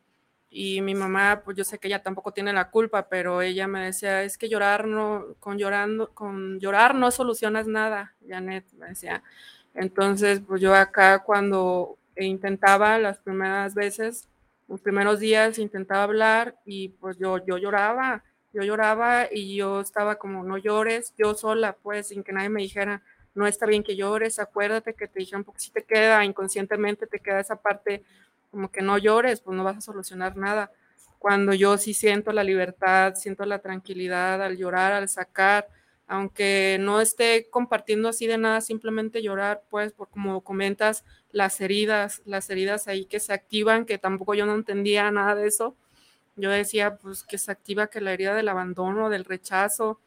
[0.56, 3.86] Y mi mamá, pues yo sé que ella tampoco tiene la culpa, pero ella me
[3.86, 9.24] decía, es que llorar no, con llorando, con llorar no solucionas nada, Janet, me decía.
[9.74, 14.28] Entonces, pues yo acá cuando intentaba las primeras veces,
[14.68, 20.14] los primeros días intentaba hablar y pues yo, yo lloraba, yo lloraba y yo estaba
[20.20, 23.02] como, no llores, yo sola, pues, sin que nadie me dijera,
[23.34, 27.18] no está bien que llores, acuérdate que te dijeron, porque si te queda inconscientemente, te
[27.18, 28.04] queda esa parte
[28.54, 30.70] como que no llores, pues no vas a solucionar nada.
[31.18, 35.68] Cuando yo sí siento la libertad, siento la tranquilidad al llorar, al sacar,
[36.06, 42.22] aunque no esté compartiendo así de nada, simplemente llorar, pues, por como comentas, las heridas,
[42.26, 45.76] las heridas ahí que se activan, que tampoco yo no entendía nada de eso.
[46.36, 50.00] Yo decía, pues, que se activa que la herida del abandono, del rechazo.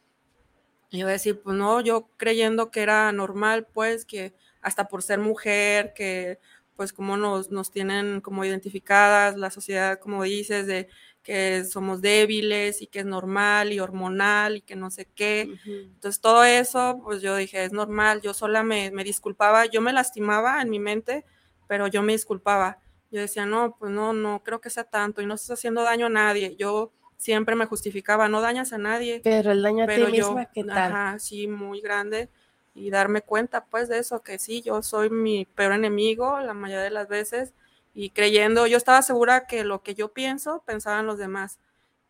[0.90, 5.20] Y yo decía, pues no, yo creyendo que era normal, pues, que hasta por ser
[5.20, 6.40] mujer, que
[6.78, 10.88] pues como nos, nos tienen como identificadas, la sociedad, como dices, de
[11.24, 15.50] que somos débiles y que es normal y hormonal y que no sé qué.
[15.66, 19.92] Entonces todo eso, pues yo dije, es normal, yo sola me, me, disculpaba, yo me
[19.92, 21.26] lastimaba en mi mente,
[21.68, 22.78] pero yo me disculpaba.
[23.10, 26.06] Yo decía, no, pues no, no creo que sea tanto y no estás haciendo daño
[26.06, 26.56] a nadie.
[26.58, 29.20] Yo siempre me justificaba, no dañas a nadie.
[29.24, 30.94] Pero el daño a ti misma, ¿qué tal?
[30.94, 32.30] Ajá, sí, muy grande.
[32.78, 36.84] Y darme cuenta, pues, de eso, que sí, yo soy mi peor enemigo la mayoría
[36.84, 37.54] de las veces
[37.96, 41.58] y creyendo, yo estaba segura que lo que yo pienso, pensaban los demás.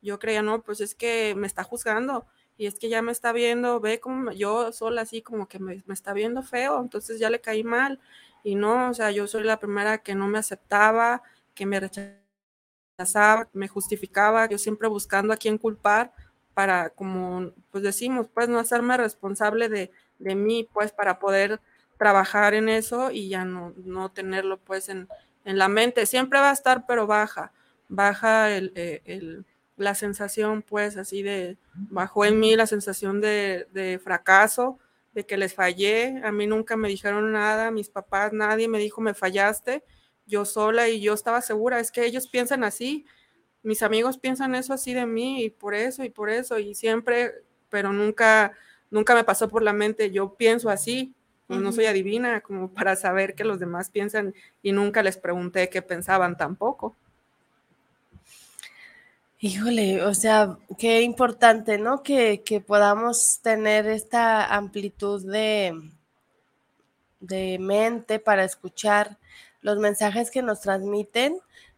[0.02, 2.26] Yo creía, no, pues es que me está juzgando
[2.58, 5.84] y es que ya me está viendo, ve como yo sola así como que me,
[5.90, 8.02] está viendo feo, entonces ya le caí mal.
[8.44, 11.24] Y no, o sea, yo soy la primera que no me aceptaba,
[11.56, 16.12] que me rechazaba, me justificaba, yo siempre buscando a quién culpar
[16.54, 21.60] para, como pues decimos, pues no hacerme responsable de, de mí, pues para poder
[21.98, 25.08] trabajar en eso y ya no, no tenerlo pues en,
[25.46, 27.52] en la mente, siempre va a estar, pero baja,
[27.90, 29.46] baja eh, el,
[29.78, 34.80] la sensación, pues, así de, bajó en mí la sensación de, de, fracaso,
[35.14, 39.02] de que les fallé, a mí nunca me dijeron nada, mis papás, nadie me dijo,
[39.02, 39.84] me fallaste,
[40.26, 43.06] yo sola y yo estaba segura, es que ellos piensan así,
[43.64, 47.34] mis amigos piensan eso así de mí y por eso y por eso y siempre,
[47.70, 48.54] pero nunca,
[48.92, 51.14] nunca me pasó por la mente, yo pienso así,
[51.48, 55.82] no soy adivina como para saber qué los demás piensan y nunca les pregunté qué
[55.82, 56.96] pensaban tampoco.
[59.40, 62.02] Híjole, o sea, qué importante, ¿no?
[62.02, 65.80] Que, que podamos tener esta amplitud de,
[67.20, 69.18] de mente para escuchar
[69.62, 71.38] los mensajes que nos transmiten.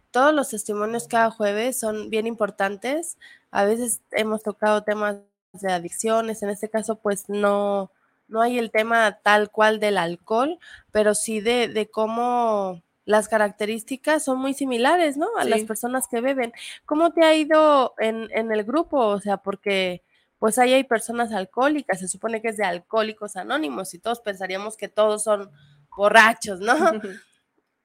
[0.09, 3.17] Todos los testimonios cada jueves son bien importantes.
[3.51, 5.17] A veces hemos tocado temas
[5.53, 7.91] de adicciones, en este caso pues no,
[8.27, 10.59] no hay el tema tal cual del alcohol,
[10.91, 15.27] pero sí de, de cómo las características son muy similares, ¿no?
[15.37, 16.53] A las personas que beben.
[16.85, 18.99] ¿Cómo te ha ido en, en, el grupo?
[18.99, 20.03] O sea, porque
[20.37, 24.77] pues ahí hay personas alcohólicas, se supone que es de alcohólicos anónimos y todos pensaríamos
[24.77, 25.49] que todos son
[25.97, 26.75] borrachos, ¿no?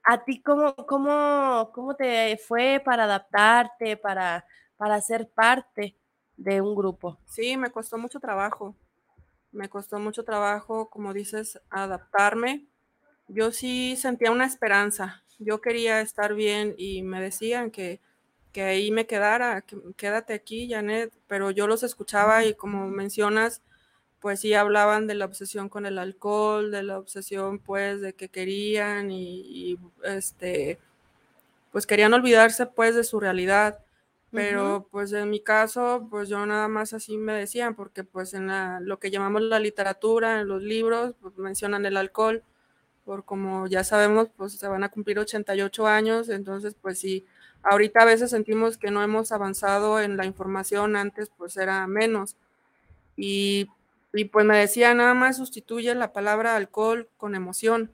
[0.05, 4.45] ¿A ti cómo, cómo, cómo te fue para adaptarte, para,
[4.77, 5.97] para ser parte
[6.37, 7.19] de un grupo?
[7.27, 8.75] Sí, me costó mucho trabajo
[9.55, 12.67] me costó mucho trabajo, como dices, adaptarme.
[13.29, 18.01] Yo sí sentía una esperanza, yo quería estar bien y me decían que,
[18.53, 23.63] que ahí me quedara, que quédate aquí, Janet, pero yo los escuchaba y como mencionas,
[24.21, 28.29] pues sí hablaban de la obsesión con el alcohol, de la obsesión pues de que
[28.29, 30.79] querían y, y este,
[31.73, 33.81] pues querían olvidarse pues de su realidad
[34.35, 38.49] pero pues en mi caso, pues yo nada más así me decían, porque pues en
[38.49, 42.43] la, lo que llamamos la literatura, en los libros, pues mencionan el alcohol,
[43.05, 47.25] por como ya sabemos, pues se van a cumplir 88 años, entonces pues sí,
[47.63, 52.37] ahorita a veces sentimos que no hemos avanzado en la información, antes pues era menos.
[53.17, 53.69] Y,
[54.13, 57.91] y pues me decía, nada más sustituye la palabra alcohol con emoción.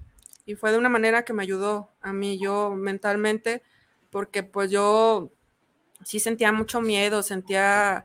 [0.47, 3.63] Y fue de una manera que me ayudó a mí, yo mentalmente,
[4.11, 5.31] porque pues yo
[6.05, 8.05] sí sentía mucho miedo, sentía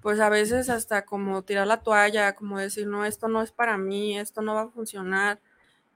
[0.00, 3.76] pues a veces hasta como tirar la toalla, como decir, no, esto no es para
[3.78, 5.38] mí, esto no va a funcionar.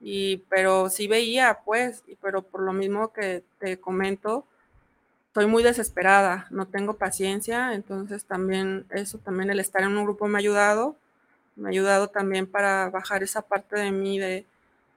[0.01, 4.45] Y, pero sí veía, pues, pero por lo mismo que te comento,
[5.27, 10.27] estoy muy desesperada, no tengo paciencia, entonces también eso, también el estar en un grupo
[10.27, 10.95] me ha ayudado,
[11.55, 14.45] me ha ayudado también para bajar esa parte de mí de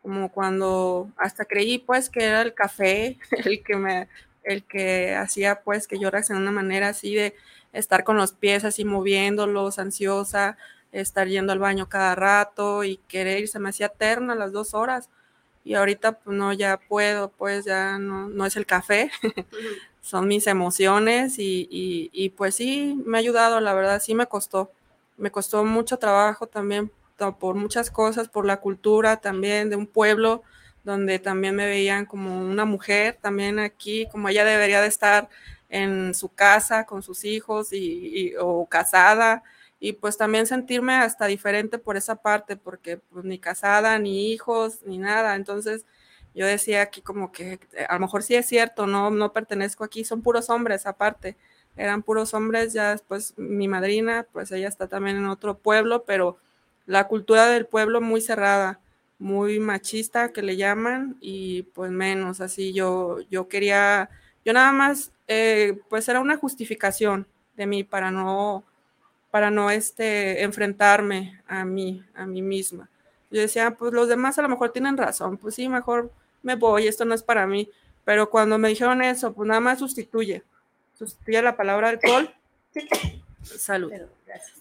[0.03, 4.09] como cuando hasta creí pues que era el café el que me
[4.45, 7.34] el que hacía pues que yo reaccionara de una manera así de
[7.72, 10.57] estar con los pies así moviéndolos, ansiosa,
[10.93, 14.74] estar yendo al baño cada rato y querer y se me hacía eterna las dos
[14.74, 15.09] horas.
[15.64, 19.11] Y ahorita pues no, ya puedo, pues ya no, no es el café,
[20.03, 24.26] son mis emociones y, y, y, pues sí, me ha ayudado, la verdad, sí me
[24.26, 24.72] costó.
[25.16, 26.90] Me costó mucho trabajo también
[27.38, 30.43] por muchas cosas, por la cultura también de un pueblo
[30.85, 35.28] donde también me veían como una mujer, también aquí, como ella debería de estar
[35.68, 39.43] en su casa con sus hijos y, o casada,
[39.80, 44.80] y pues también sentirme hasta diferente por esa parte, porque pues ni casada, ni hijos,
[44.85, 45.85] ni nada, entonces
[46.35, 49.85] yo decía aquí como que eh, a lo mejor sí es cierto, no, no pertenezco
[49.85, 51.37] aquí, son puros hombres aparte,
[51.76, 56.39] eran puros hombres, ya después mi madrina, pues ella está también en otro pueblo, pero
[56.87, 58.80] la cultura del pueblo muy cerrada,
[59.23, 64.11] muy machista que le llaman y pues menos, así yo, yo quería,
[64.45, 68.64] yo nada más, eh, pues era una justificación de mí para no,
[69.31, 72.91] para no este, enfrentarme a mí, a mí misma.
[73.31, 76.11] Yo decía, pues los demás a lo mejor tienen razón, pues sí, mejor
[76.43, 77.70] me voy, esto no es para mí.
[78.05, 80.43] Pero cuando me dijeron eso, pues nada más sustituye,
[80.99, 82.29] sustituye la palabra alcohol.
[83.43, 83.93] Salud.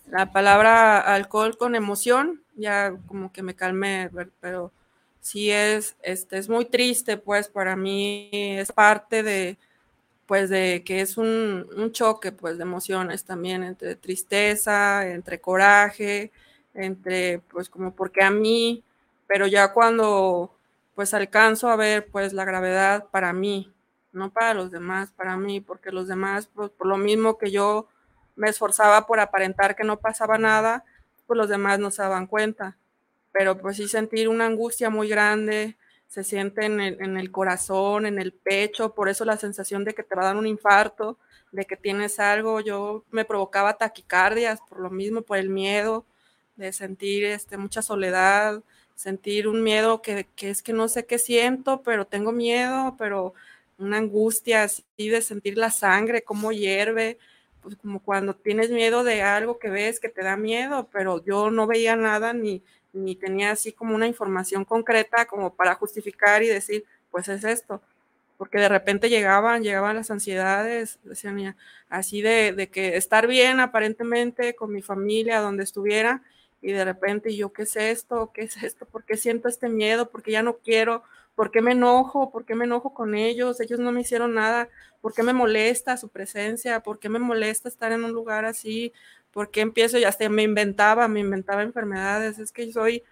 [0.08, 4.10] La palabra alcohol con emoción, ya como que me calmé,
[4.40, 4.72] pero
[5.22, 9.58] sí es, este, es muy triste, pues para mí es parte de,
[10.26, 16.32] pues de que es un, un choque, pues de emociones también, entre tristeza, entre coraje,
[16.74, 18.84] entre, pues como porque a mí,
[19.28, 20.54] pero ya cuando
[20.96, 23.72] pues alcanzo a ver pues la gravedad para mí,
[24.12, 27.88] no para los demás, para mí, porque los demás, pues, por lo mismo que yo
[28.42, 30.84] me esforzaba por aparentar que no pasaba nada,
[31.28, 32.76] pues los demás no se daban cuenta.
[33.32, 35.78] Pero pues sí sentir una angustia muy grande,
[36.08, 39.94] se siente en el, en el corazón, en el pecho, por eso la sensación de
[39.94, 41.20] que te va a dar un infarto,
[41.52, 46.04] de que tienes algo, yo me provocaba taquicardias por lo mismo, por el miedo,
[46.56, 48.64] de sentir este, mucha soledad,
[48.96, 53.36] sentir un miedo que, es que no sé qué siento, pero tengo miedo, pero
[53.78, 57.20] una angustia así de sentir la sangre, cómo hierve,
[57.62, 61.52] pues como cuando tienes miedo de algo que ves que te da miedo, pero yo
[61.52, 66.48] no veía nada ni, ni tenía así como una información concreta como para justificar y
[66.48, 67.82] decir, pues es esto,
[68.38, 71.56] porque de repente llegaban, llegaban las ansiedades, decían
[71.90, 76.24] así de, de que estar bien aparentemente con mi familia, donde estuviera,
[76.62, 78.32] y de repente yo, ¿qué es esto?
[78.34, 78.86] ¿Qué es esto?
[78.86, 80.10] ¿Por qué siento este miedo?
[80.10, 81.04] ¿Por qué ya no quiero?
[81.36, 82.32] ¿Por qué me enojo?
[82.32, 83.60] ¿Por qué me enojo con ellos?
[83.62, 84.70] Ellos no me hicieron nada.
[85.02, 86.82] ¿Por qué me molesta su presencia?
[86.82, 88.94] ¿Por qué me molesta estar en un lugar así?
[89.32, 92.38] ¿Por qué empiezo y hasta me inventaba, me inventaba enfermedades?
[92.40, 93.04] Es que soy,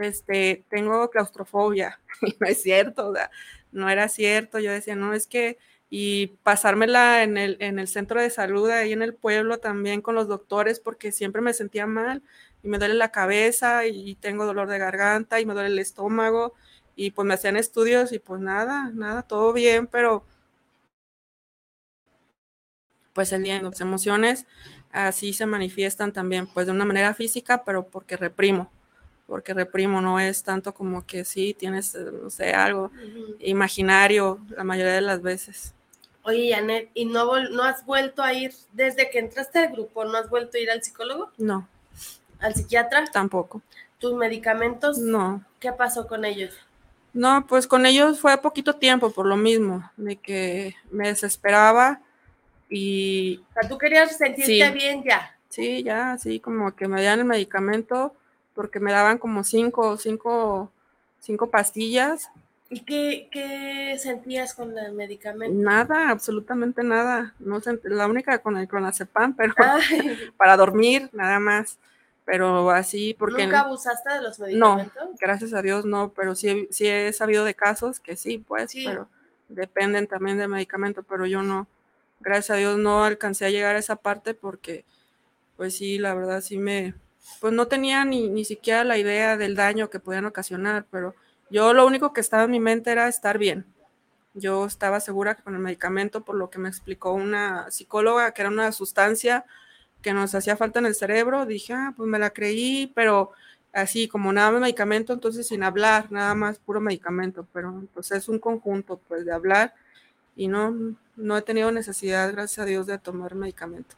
[0.00, 1.98] este, tengo claustrofobia.
[2.22, 3.30] Y no es cierto, o sea,
[3.72, 4.58] no era cierto.
[4.60, 5.58] Yo decía, no, es que
[5.94, 10.14] y pasármela en el, en el centro de salud ahí en el pueblo también con
[10.14, 12.22] los doctores porque siempre me sentía mal
[12.62, 16.54] y me duele la cabeza y tengo dolor de garganta y me duele el estómago
[16.96, 20.24] y pues me hacían estudios y pues nada, nada, todo bien, pero
[23.12, 24.46] pues el día las emociones
[24.90, 28.70] así se manifiestan también, pues de una manera física, pero porque reprimo,
[29.26, 32.90] porque reprimo, no es tanto como que sí, tienes, no sé, algo
[33.40, 35.74] imaginario la mayoría de las veces.
[36.24, 40.16] Oye, Janet, ¿y no, no has vuelto a ir desde que entraste al grupo, no
[40.18, 41.32] has vuelto a ir al psicólogo?
[41.36, 41.66] No.
[42.38, 43.04] ¿Al psiquiatra?
[43.06, 43.60] Tampoco.
[43.98, 44.98] ¿Tus medicamentos?
[44.98, 45.44] No.
[45.58, 46.54] ¿Qué pasó con ellos?
[47.14, 52.00] No, pues con ellos fue poquito tiempo por lo mismo, de que me desesperaba
[52.70, 53.40] y...
[53.50, 55.36] O sea, tú querías sentirte bien ya.
[55.50, 58.14] Sí, ya, sí, como que me dieran el medicamento
[58.54, 60.72] porque me daban como cinco, cinco,
[61.20, 62.30] cinco pastillas.
[62.70, 65.62] ¿Y qué, qué sentías con el medicamento?
[65.62, 67.34] Nada, absolutamente nada.
[67.38, 69.54] No la única con el clonazepam, pero
[70.38, 71.78] para dormir, nada más
[72.24, 73.44] pero así porque...
[73.44, 74.94] ¿Nunca abusaste de los medicamentos?
[74.96, 78.72] No, gracias a Dios no, pero sí, sí he sabido de casos que sí, pues,
[78.74, 79.08] pero
[79.48, 81.66] dependen también del medicamento, pero yo no,
[82.20, 84.84] gracias a Dios no alcancé a llegar a esa parte porque,
[85.56, 86.94] pues sí, la verdad sí me,
[87.40, 91.14] pues no tenía ni, ni siquiera la idea del daño que podían ocasionar, pero
[91.50, 93.66] yo lo único que estaba en mi mente era estar bien.
[94.34, 98.40] Yo estaba segura que con el medicamento, por lo que me explicó una psicóloga, que
[98.40, 99.44] era una sustancia
[100.02, 103.32] que nos hacía falta en el cerebro, dije, ah, pues me la creí, pero
[103.72, 108.28] así como nada más medicamento, entonces sin hablar, nada más puro medicamento, pero pues es
[108.28, 109.74] un conjunto pues de hablar
[110.36, 113.96] y no, no he tenido necesidad, gracias a Dios, de tomar medicamento.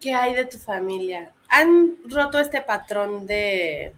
[0.00, 1.32] ¿Qué hay de tu familia?
[1.48, 3.94] ¿Han roto este patrón de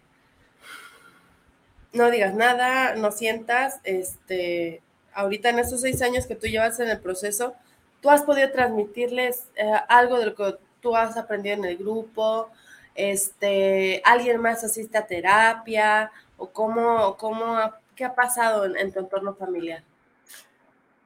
[1.92, 4.82] no digas nada, no sientas, este,
[5.14, 7.54] ahorita en esos seis años que tú llevas en el proceso,
[8.00, 12.50] tú has podido transmitirles eh, algo de lo que tú has aprendido en el grupo,
[12.94, 17.56] este, alguien más asiste a terapia o cómo, cómo
[17.94, 19.82] qué ha pasado en, tu entorno familiar.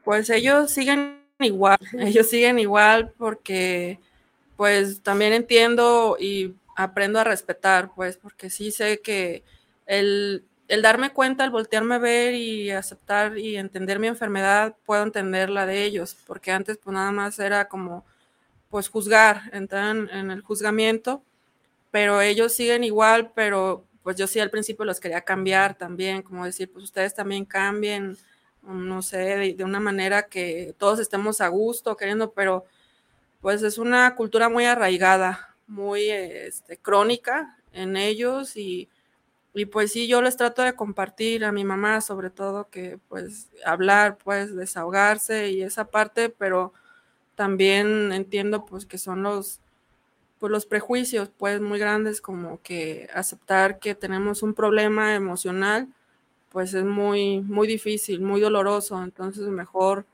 [0.04, 3.98] Pues ellos siguen igual, ellos siguen igual porque
[4.56, 9.42] pues también entiendo y aprendo a respetar, pues porque sí sé que
[9.86, 15.02] el, el darme cuenta, el voltearme a ver y aceptar y entender mi enfermedad, puedo
[15.02, 18.04] entender la de ellos, porque antes pues nada más era como
[18.72, 21.22] pues juzgar, entrar en, el juzgamiento,
[21.90, 26.46] pero ellos siguen igual, pero pues yo sí al principio los quería cambiar también, como
[26.46, 28.16] decir, pues ustedes también cambien,
[28.62, 32.64] no sé, de, una manera que todos estemos a gusto, queriendo, pero
[33.42, 38.88] pues es una cultura muy arraigada, muy este, crónica en ellos y,
[39.52, 43.50] y, pues sí, yo les trato de compartir a mi mamá sobre todo que pues
[43.66, 46.72] hablar, pues desahogarse y esa parte, pero
[47.36, 49.60] también entiendo pues que son los
[50.40, 55.88] pues los prejuicios pues muy grandes como que aceptar que tenemos un problema emocional
[56.50, 60.06] pues es muy muy difícil, muy doloroso, entonces mejor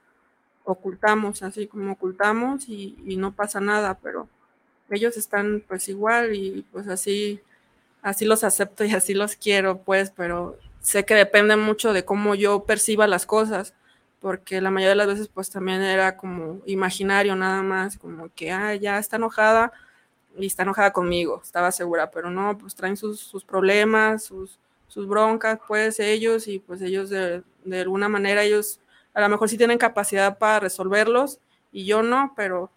[0.64, 4.28] ocultamos así como ocultamos y, y no pasa nada, pero
[4.90, 7.40] ellos están pues igual y pues así
[8.02, 12.34] así los acepto y así los quiero pues, pero sé que depende mucho de cómo
[12.34, 13.74] yo perciba las cosas
[14.20, 18.50] porque la mayoría de las veces pues también era como imaginario nada más, como que,
[18.50, 19.72] ah, ya está enojada
[20.36, 24.58] y está enojada conmigo, estaba segura, pero no, pues traen sus, sus problemas, sus,
[24.88, 28.80] sus broncas, pues ellos y pues ellos de, de, alguna manera, ellos
[29.14, 31.40] a lo mejor sí tienen capacidad para resolverlos
[31.72, 32.70] y yo no, pero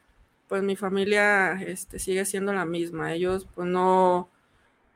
[0.48, 4.30] pues mi familia este, sigue siendo la misma, ellos pues no,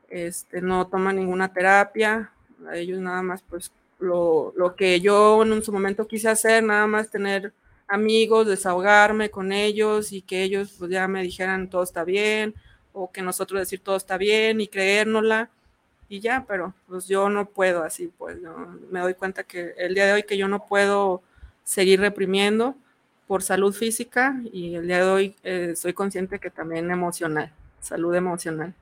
[0.08, 2.32] este, no toman ninguna terapia,
[2.74, 7.10] ellos nada más pues lo, lo, que yo en su momento quise hacer, nada más
[7.10, 7.52] tener
[7.88, 12.54] amigos, desahogarme con ellos y que ellos pues ya me dijeran todo está bien
[12.92, 15.50] o que nosotros decir todo está bien y creérnosla
[16.08, 18.38] y ya, pero pues yo no puedo así, pues
[18.90, 21.22] me doy cuenta que el día de hoy que yo no puedo
[21.64, 22.76] seguir reprimiendo
[23.26, 28.14] por salud física y el día de hoy eh, soy consciente que también emocional, salud
[28.14, 28.72] emocional.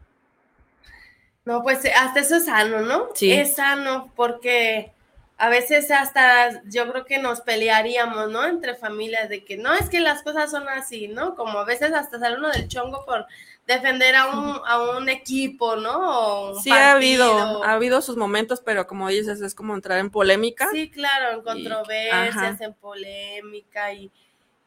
[1.46, 3.08] No, pues hasta eso es sano, ¿no?
[3.14, 3.32] Sí.
[3.32, 4.92] Es sano porque
[5.36, 8.44] a veces hasta yo creo que nos pelearíamos, ¿no?
[8.46, 11.34] Entre familias de que no es que las cosas son así, ¿no?
[11.34, 13.26] Como a veces hasta sale uno del chongo por
[13.66, 16.52] defender a un, a un equipo, ¿no?
[16.52, 16.84] Un sí, partido.
[16.84, 20.68] ha habido, ha habido sus momentos, pero como dices, es como entrar en polémica.
[20.70, 24.10] Sí, claro, en controversias, y, en polémica y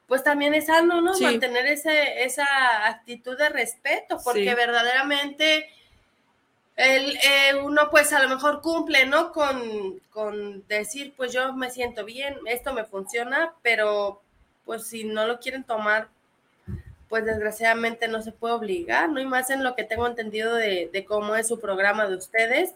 [0.07, 1.13] pues también es sano, ¿no?
[1.13, 1.26] Sí.
[1.26, 4.55] Mantener ese, esa actitud de respeto, porque sí.
[4.55, 5.70] verdaderamente
[6.78, 9.32] el, eh, uno pues a lo mejor cumple, ¿no?
[9.32, 14.21] Con, con, decir, pues yo me siento bien, esto me funciona, pero
[14.63, 16.07] pues si no lo quieren tomar,
[17.09, 19.19] pues desgraciadamente no se puede obligar, ¿no?
[19.19, 22.73] Y más en lo que tengo entendido de, de cómo es su programa de ustedes,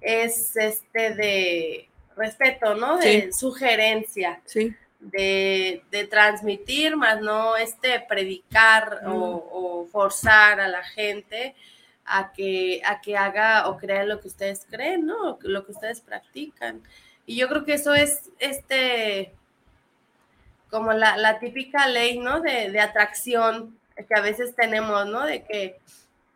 [0.00, 2.98] es este de respeto, ¿no?
[2.98, 3.32] De Sí.
[3.32, 4.40] sugerencia.
[4.44, 4.74] Sí.
[5.00, 9.12] De, de transmitir, más no este predicar Mm.
[9.12, 9.48] o,
[9.80, 11.54] o forzar a la gente
[12.04, 15.38] a que, a que haga o crea lo que ustedes creen, ¿no?
[15.42, 16.82] Lo que ustedes practican.
[17.26, 19.34] Y yo creo que eso es este
[20.70, 22.40] como la, la típica ley, ¿no?
[22.40, 25.26] De, de, atracción que a veces tenemos, ¿no?
[25.26, 25.78] De que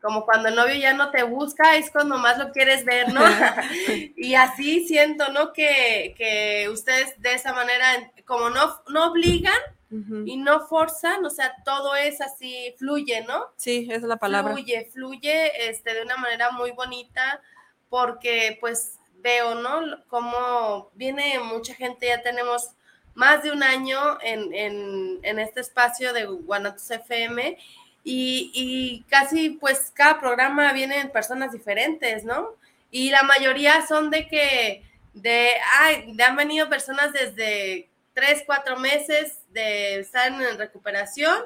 [0.03, 3.23] como cuando el novio ya no te busca, es cuando más lo quieres ver, ¿no?
[4.17, 5.53] y así siento, ¿no?
[5.53, 9.59] Que, que ustedes de esa manera, como no, no obligan,
[9.89, 10.23] Uh -huh.
[10.27, 13.47] y no forzan, o sea, todo es así, fluye, ¿no?
[13.57, 14.53] Sí, es la palabra.
[14.53, 17.41] Fluye, fluye este, de una manera muy bonita,
[17.89, 20.05] porque pues veo, ¿no?
[20.09, 22.71] Como viene mucha gente, ya tenemos
[23.15, 27.57] más de un año en, en, en este espacio de Guanatos FM
[28.05, 32.51] y, y, casi pues cada programa vienen personas diferentes, ¿no?
[32.91, 34.85] Y la mayoría son de que,
[35.15, 41.37] de, ay, de han venido personas desde tres, cuatro meses de estar en recuperación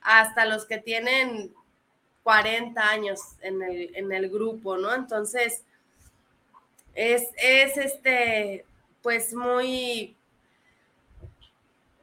[0.00, 1.52] hasta los que tienen
[2.22, 4.94] 40 años en el, en el grupo, ¿no?
[4.94, 5.64] Entonces,
[6.94, 8.64] es, es este,
[9.02, 10.16] pues muy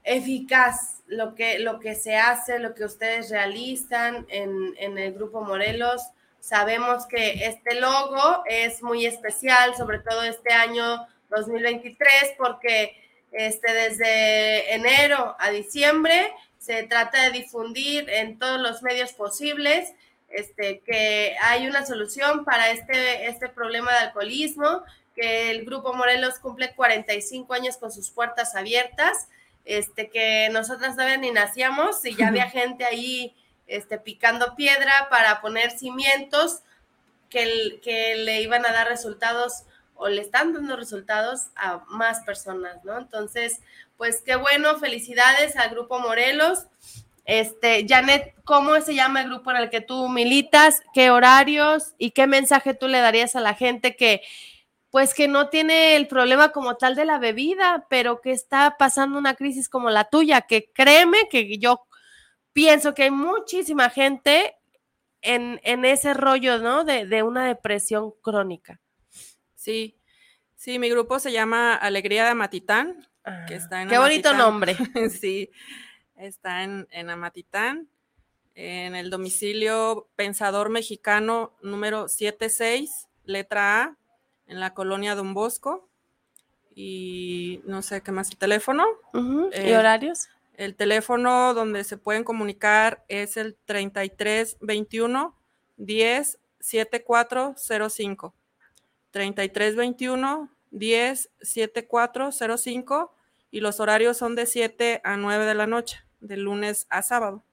[0.04, 5.40] eficaz lo que, lo que se hace, lo que ustedes realizan en, en el grupo
[5.40, 6.02] Morelos.
[6.42, 13.01] Sabemos que este logo es muy especial, sobre todo este año 2023, porque
[13.32, 19.94] este, desde enero a diciembre se trata de difundir en todos los medios posibles
[20.30, 24.84] este, que hay una solución para este, este problema de alcoholismo,
[25.16, 29.28] que el Grupo Morelos cumple 45 años con sus puertas abiertas,
[29.66, 33.36] este, que nosotras todavía ni nacíamos y ya había gente ahí
[33.68, 36.62] este, picando piedra para poner cimientos
[37.30, 39.64] que, que le iban a dar resultados
[40.02, 42.98] o le están dando resultados a más personas, ¿no?
[42.98, 43.62] Entonces,
[43.98, 46.66] pues qué bueno, felicidades al Grupo Morelos.
[47.24, 50.82] Este, Janet, ¿cómo se llama el grupo en el que tú militas?
[50.96, 54.24] ¿Qué horarios y qué mensaje tú le darías a la gente que,
[54.90, 59.20] pues, que no tiene el problema como tal de la bebida, pero que está pasando
[59.20, 60.42] una crisis como la tuya?
[60.42, 61.86] Que créeme que yo
[62.54, 64.56] pienso que hay muchísima gente
[65.22, 66.84] en, en ese rollo, ¿no?
[66.86, 68.81] De, de una depresión crónica.
[69.62, 69.96] Sí,
[70.56, 73.08] sí, mi grupo se llama Alegría de Matitán.
[73.48, 74.38] que está en Qué bonito Amatitán.
[74.38, 74.76] nombre.
[75.12, 75.52] sí,
[76.16, 77.88] está en, en Amatitán,
[78.56, 83.98] en el domicilio Pensador Mexicano número 76, letra A,
[84.48, 85.88] en la colonia Don Bosco.
[86.74, 88.84] Y no sé qué más, el teléfono.
[89.14, 90.28] ¿Y Eh, horarios?
[90.56, 95.36] El teléfono donde se pueden comunicar es el 33 21
[95.78, 98.34] 10 7405.
[99.12, 103.14] 33 21 10 7405
[103.52, 107.44] y los horarios son de 7 a 9 de la noche, de lunes a sábado.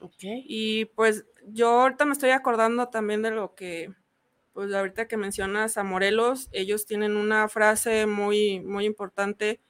[0.00, 0.22] Ok.
[0.22, 3.92] Y pues yo ahorita me estoy acordando también de lo que,
[4.52, 9.60] pues ahorita que mencionas a Morelos, ellos tienen una frase muy, muy importante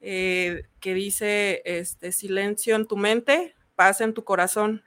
[0.00, 4.82] eh, que dice, este, silencio en tu mente, paz en tu corazón.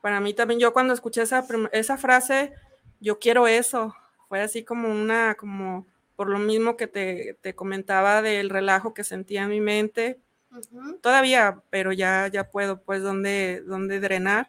[0.00, 2.52] Para mí también, yo cuando escuché esa, esa frase,
[3.00, 3.94] yo quiero eso.
[4.30, 9.02] Fue así como una, como por lo mismo que te, te comentaba del relajo que
[9.02, 10.20] sentía en mi mente,
[10.52, 10.98] Ujú.
[10.98, 14.48] todavía, pero ya, ya puedo, pues, dónde, dónde drenar.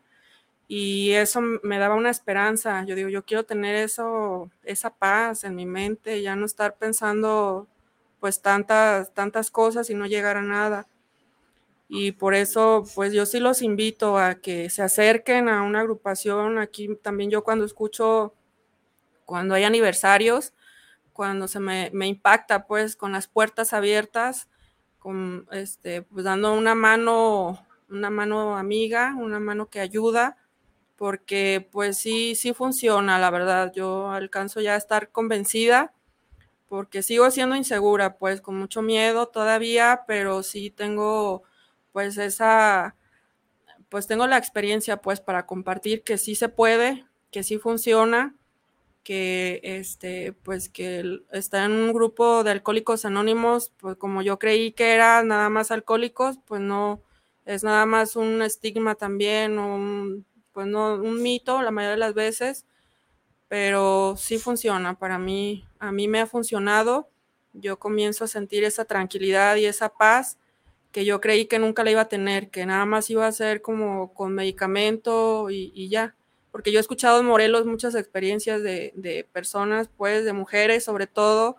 [0.67, 2.85] Y eso me daba una esperanza.
[2.85, 7.67] Yo digo, yo quiero tener eso, esa paz en mi mente, ya no estar pensando,
[8.19, 10.87] pues, tantas, tantas cosas y no llegar a nada.
[11.87, 16.57] Y por eso, pues, yo sí los invito a que se acerquen a una agrupación.
[16.57, 18.33] Aquí también yo cuando escucho,
[19.31, 20.51] cuando hay aniversarios,
[21.13, 24.49] cuando se me, me impacta, pues, con las puertas abiertas,
[24.99, 30.35] con este, pues dando una mano, una mano amiga, una mano que ayuda,
[30.97, 33.71] porque pues sí, sí funciona, la verdad.
[33.73, 35.93] Yo alcanzo ya a estar convencida,
[36.67, 41.43] porque sigo siendo insegura, pues con mucho miedo todavía, pero sí tengo
[41.93, 42.97] pues esa,
[43.87, 48.35] pues tengo la experiencia pues para compartir que sí se puede, que sí funciona
[49.03, 54.71] que este pues que está en un grupo de alcohólicos anónimos, pues como yo creí
[54.73, 57.01] que era nada más alcohólicos, pues no
[57.45, 62.13] es nada más un estigma también, un, pues no un mito la mayoría de las
[62.13, 62.65] veces,
[63.47, 67.09] pero sí funciona para mí, a mí me ha funcionado.
[67.53, 70.37] Yo comienzo a sentir esa tranquilidad y esa paz
[70.91, 73.61] que yo creí que nunca la iba a tener, que nada más iba a ser
[73.61, 76.15] como con medicamento y, y ya
[76.51, 81.07] porque yo he escuchado en Morelos muchas experiencias de, de personas, pues, de mujeres sobre
[81.07, 81.57] todo,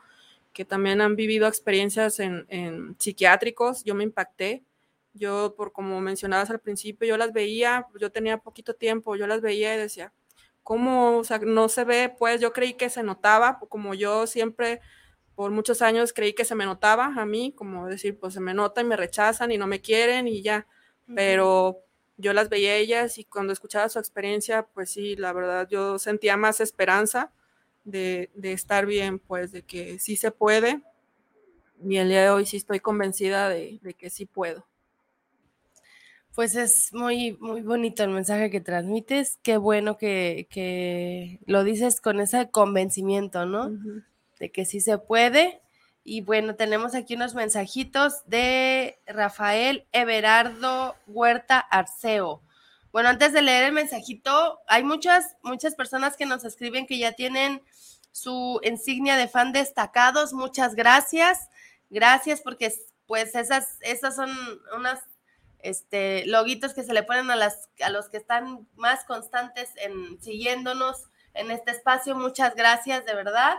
[0.53, 3.84] que también han vivido experiencias en, en psiquiátricos.
[3.84, 4.62] Yo me impacté.
[5.14, 9.43] Yo, por como mencionabas al principio, yo las veía, yo tenía poquito tiempo, yo las
[9.43, 10.12] veía y decía,
[10.62, 11.18] ¿cómo?
[11.18, 14.80] O sea, no se ve, pues yo creí que se notaba, como yo siempre
[15.34, 18.55] por muchos años creí que se me notaba a mí, como decir, pues se me
[18.55, 20.66] nota y me rechazan y no me quieren y ya,
[21.14, 21.80] pero
[22.16, 25.98] yo las veía a ellas y cuando escuchaba su experiencia, pues sí, la verdad yo
[25.98, 27.32] sentía más esperanza
[27.84, 30.82] de, de estar bien, pues de que sí se puede.
[31.84, 34.66] Y el día de hoy sí estoy convencida de, de que sí puedo.
[36.34, 39.38] Pues es muy, muy bonito el mensaje que transmites.
[39.42, 43.70] Qué bueno que, que lo dices con ese convencimiento, ¿no?
[44.38, 45.60] De que sí se puede.
[46.05, 52.42] Y bueno, tenemos aquí unos mensajitos de Rafael Everardo Huerta Arceo.
[52.90, 57.12] Bueno, antes de leer el mensajito, hay muchas, muchas personas que nos escriben que ya
[57.12, 57.62] tienen
[58.11, 60.32] su insignia de fan destacados.
[60.32, 61.48] Muchas gracias.
[61.88, 62.72] Gracias porque
[63.07, 64.30] pues esas, esas son
[64.76, 65.00] unas
[65.61, 70.20] este, loguitos que se le ponen a, las, a los que están más constantes en
[70.20, 72.14] siguiéndonos en este espacio.
[72.14, 73.59] Muchas gracias, de verdad.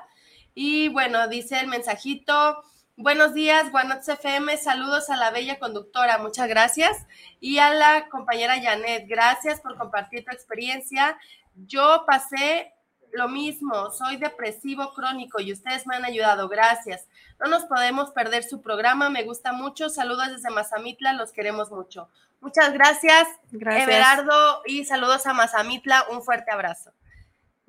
[0.55, 2.63] Y bueno, dice el mensajito.
[2.95, 4.55] Buenos días, Guanots FM.
[4.57, 6.19] Saludos a la bella conductora.
[6.19, 7.05] Muchas gracias.
[7.39, 9.05] Y a la compañera Janet.
[9.07, 11.17] Gracias por compartir tu experiencia.
[11.55, 12.71] Yo pasé
[13.11, 13.89] lo mismo.
[13.91, 16.47] Soy depresivo crónico y ustedes me han ayudado.
[16.49, 17.07] Gracias.
[17.39, 19.09] No nos podemos perder su programa.
[19.09, 19.89] Me gusta mucho.
[19.89, 21.13] Saludos desde Mazamitla.
[21.13, 22.09] Los queremos mucho.
[22.41, 23.87] Muchas gracias, Gracias.
[23.87, 24.61] Everardo.
[24.65, 26.05] Y saludos a Mazamitla.
[26.11, 26.91] Un fuerte abrazo.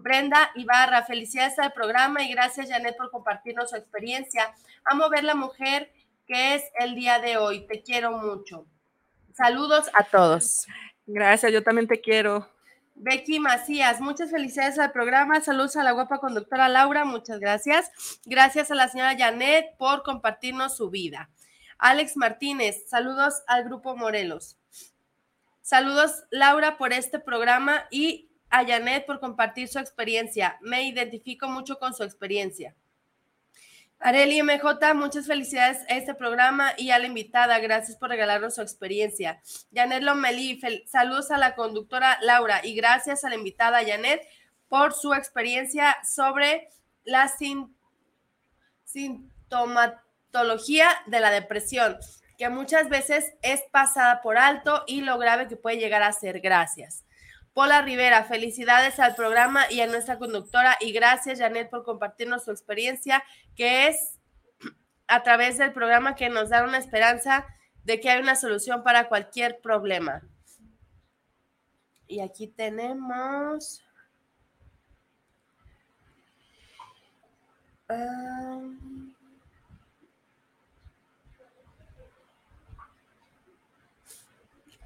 [0.05, 4.55] Brenda Ibarra, felicidades al programa y gracias Janet por compartirnos su experiencia.
[4.85, 5.91] Amo ver la mujer
[6.27, 7.67] que es el día de hoy.
[7.67, 8.67] Te quiero mucho.
[9.33, 10.67] Saludos a todos.
[11.07, 12.47] Gracias, yo también te quiero.
[12.95, 15.41] Becky Macías, muchas felicidades al programa.
[15.41, 17.91] Saludos a la guapa conductora Laura, muchas gracias.
[18.27, 21.31] Gracias a la señora Janet por compartirnos su vida.
[21.79, 24.59] Alex Martínez, saludos al grupo Morelos.
[25.63, 30.57] Saludos Laura por este programa y a Janet por compartir su experiencia.
[30.61, 32.77] Me identifico mucho con su experiencia.
[33.99, 37.59] Areli MJ, muchas felicidades a este programa y a la invitada.
[37.59, 39.43] Gracias por regalarnos su experiencia.
[39.75, 44.23] Janet Lomelí, saludos a la conductora Laura y gracias a la invitada Janet
[44.69, 46.69] por su experiencia sobre
[47.03, 47.75] la sin,
[48.85, 51.97] sintomatología de la depresión,
[52.39, 56.41] que muchas veces es pasada por alto y lo grave que puede llegar a ser.
[56.41, 57.05] Gracias.
[57.55, 62.51] Pola Rivera, felicidades al programa y a nuestra conductora y gracias Janet por compartirnos su
[62.51, 63.23] experiencia,
[63.55, 64.19] que es
[65.07, 67.47] a través del programa que nos da una esperanza
[67.85, 70.23] de que hay una solución para cualquier problema.
[72.09, 73.83] Y aquí tenemos...
[77.89, 78.61] Ah,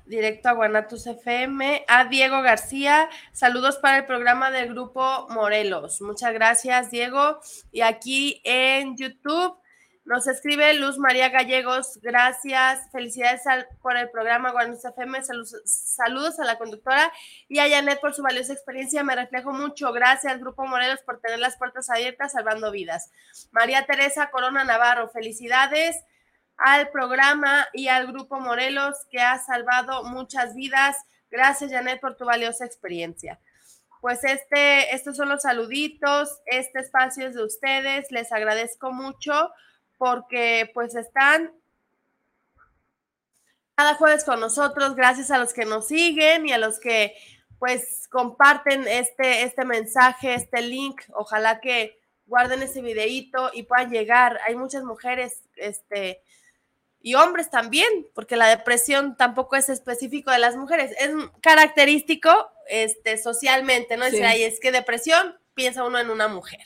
[0.08, 1.84] directo a Guanatos FM.
[1.86, 6.00] A Diego García, saludos para el programa del grupo Morelos.
[6.00, 7.38] Muchas gracias, Diego.
[7.70, 9.56] Y aquí en YouTube
[10.08, 13.42] nos escribe Luz María Gallegos, gracias, felicidades
[13.82, 17.12] por el programa Guanatos FM, saludos, a la conductora
[17.46, 21.38] y a Janet por su valiosa experiencia, me reflejo mucho, gracias Grupo Morelos por tener
[21.38, 23.12] las puertas abiertas salvando vidas.
[23.52, 26.02] María Teresa Corona Navarro, felicidades
[26.58, 30.96] al programa y al Grupo Morelos que ha salvado muchas vidas.
[31.30, 33.40] Gracias, Janet, por tu valiosa experiencia.
[34.00, 39.50] Pues este, estos son los saluditos, este espacio es de ustedes, les agradezco mucho
[39.96, 41.52] porque pues están
[43.74, 47.14] cada jueves con nosotros, gracias a los que nos siguen y a los que
[47.58, 54.38] pues comparten este, este mensaje, este link, ojalá que guarden ese videíto y puedan llegar.
[54.46, 56.22] Hay muchas mujeres, este,
[57.00, 63.18] y hombres también, porque la depresión tampoco es específico de las mujeres, es característico este,
[63.18, 64.04] socialmente, ¿no?
[64.04, 66.60] Es es que depresión piensa uno en una mujer,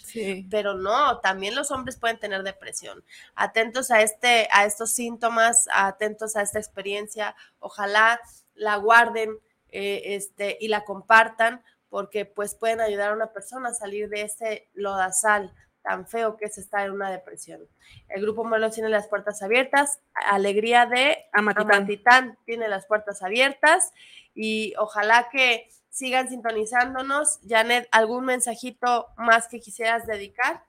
[0.51, 3.03] pero no, también los hombres pueden tener depresión.
[3.35, 8.21] Atentos a este, a estos síntomas, atentos a esta experiencia, ojalá
[8.55, 9.39] la guarden
[9.71, 14.23] eh, este, y la compartan, porque pues pueden ayudar a una persona a salir de
[14.23, 17.61] ese lodazal tan feo que es estar en una depresión.
[18.09, 22.39] El grupo Morelos tiene las puertas abiertas, Alegría de Amatitán.
[22.45, 23.93] tiene las puertas abiertas
[24.35, 27.41] y ojalá que sigan sintonizándonos.
[27.47, 30.65] Janet, ¿algún mensajito más que quisieras dedicar?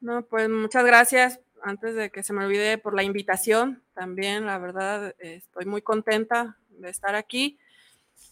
[0.00, 1.40] No, pues muchas gracias.
[1.62, 6.56] Antes de que se me olvide por la invitación, también la verdad estoy muy contenta
[6.68, 7.58] de estar aquí.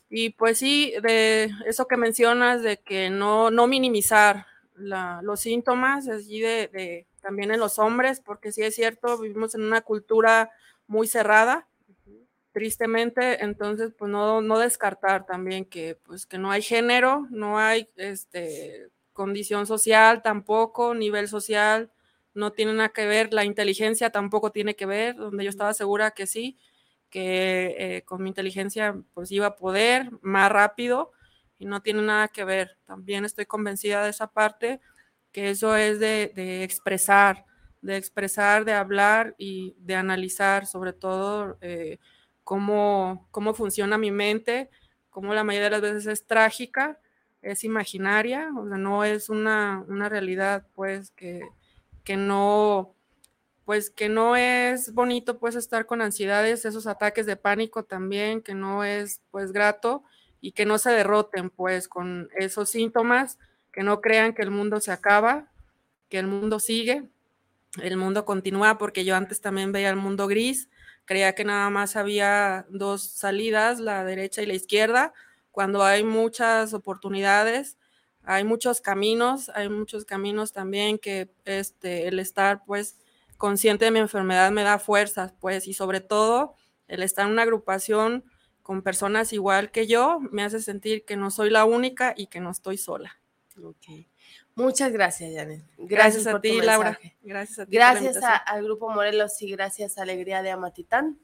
[0.08, 6.40] Y pues sí, de eso que mencionas de que no, no minimizar los síntomas allí
[6.40, 10.50] de, también en los hombres, porque sí es cierto, vivimos en una cultura
[10.86, 11.68] muy cerrada,
[12.52, 17.88] tristemente, entonces pues no, no descartar también que pues que no hay género, no hay
[17.96, 21.90] este, condición social tampoco, nivel social,
[22.34, 26.12] no tiene nada que ver, la inteligencia tampoco tiene que ver, donde yo estaba segura
[26.12, 26.58] que sí,
[27.10, 31.12] que eh, con mi inteligencia pues iba a poder más rápido,
[31.64, 32.76] y no tiene nada que ver.
[32.84, 34.80] También estoy convencida de esa parte,
[35.32, 37.46] que eso es de, expresar,
[37.80, 41.98] de expresar, de hablar y de analizar sobre todo eh,
[42.44, 44.68] cómo, cómo funciona mi mente,
[45.08, 47.00] cómo la mayoría de las veces es trágica,
[47.40, 51.48] es imaginaria, o sea, no es una, una realidad pues que,
[52.04, 52.94] que no
[53.64, 58.52] pues que no es bonito pues estar con ansiedades, esos ataques de pánico también, que
[58.52, 60.04] no es pues grato
[60.44, 63.38] y que no se derroten pues con esos síntomas,
[63.72, 65.50] que no crean que el mundo se acaba,
[66.10, 67.08] que el mundo sigue,
[67.80, 70.68] el mundo continúa, porque yo antes también veía el mundo gris,
[71.06, 75.14] creía que nada más había dos salidas, la derecha y la izquierda,
[75.50, 77.78] cuando hay muchas oportunidades,
[78.22, 82.98] hay muchos caminos, hay muchos caminos también que este, el estar pues
[83.38, 86.54] consciente de mi enfermedad me da fuerzas, pues, y sobre todo
[86.86, 88.24] el estar en una agrupación
[88.64, 92.40] con personas igual que yo, me hace sentir que no soy la única y que
[92.40, 93.18] no estoy sola.
[93.62, 94.08] Okay.
[94.54, 95.62] Muchas gracias, Janet.
[95.76, 96.98] Gracias, a ti, Laura.
[97.22, 97.72] Gracias a ti.
[97.72, 101.18] Gracias al Grupo Morelos y gracias a Alegría de Amatitán.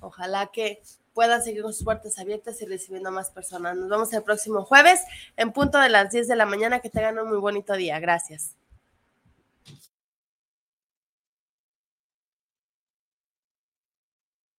[0.00, 0.82] Ojalá que
[1.14, 3.76] puedan seguir con sus puertas abiertas y recibiendo a más personas.
[3.76, 5.00] Nos vemos el próximo jueves
[5.36, 6.80] en punto de las 10 de la mañana.
[6.80, 8.00] Que tengan un muy bonito día.
[8.00, 8.56] Gracias.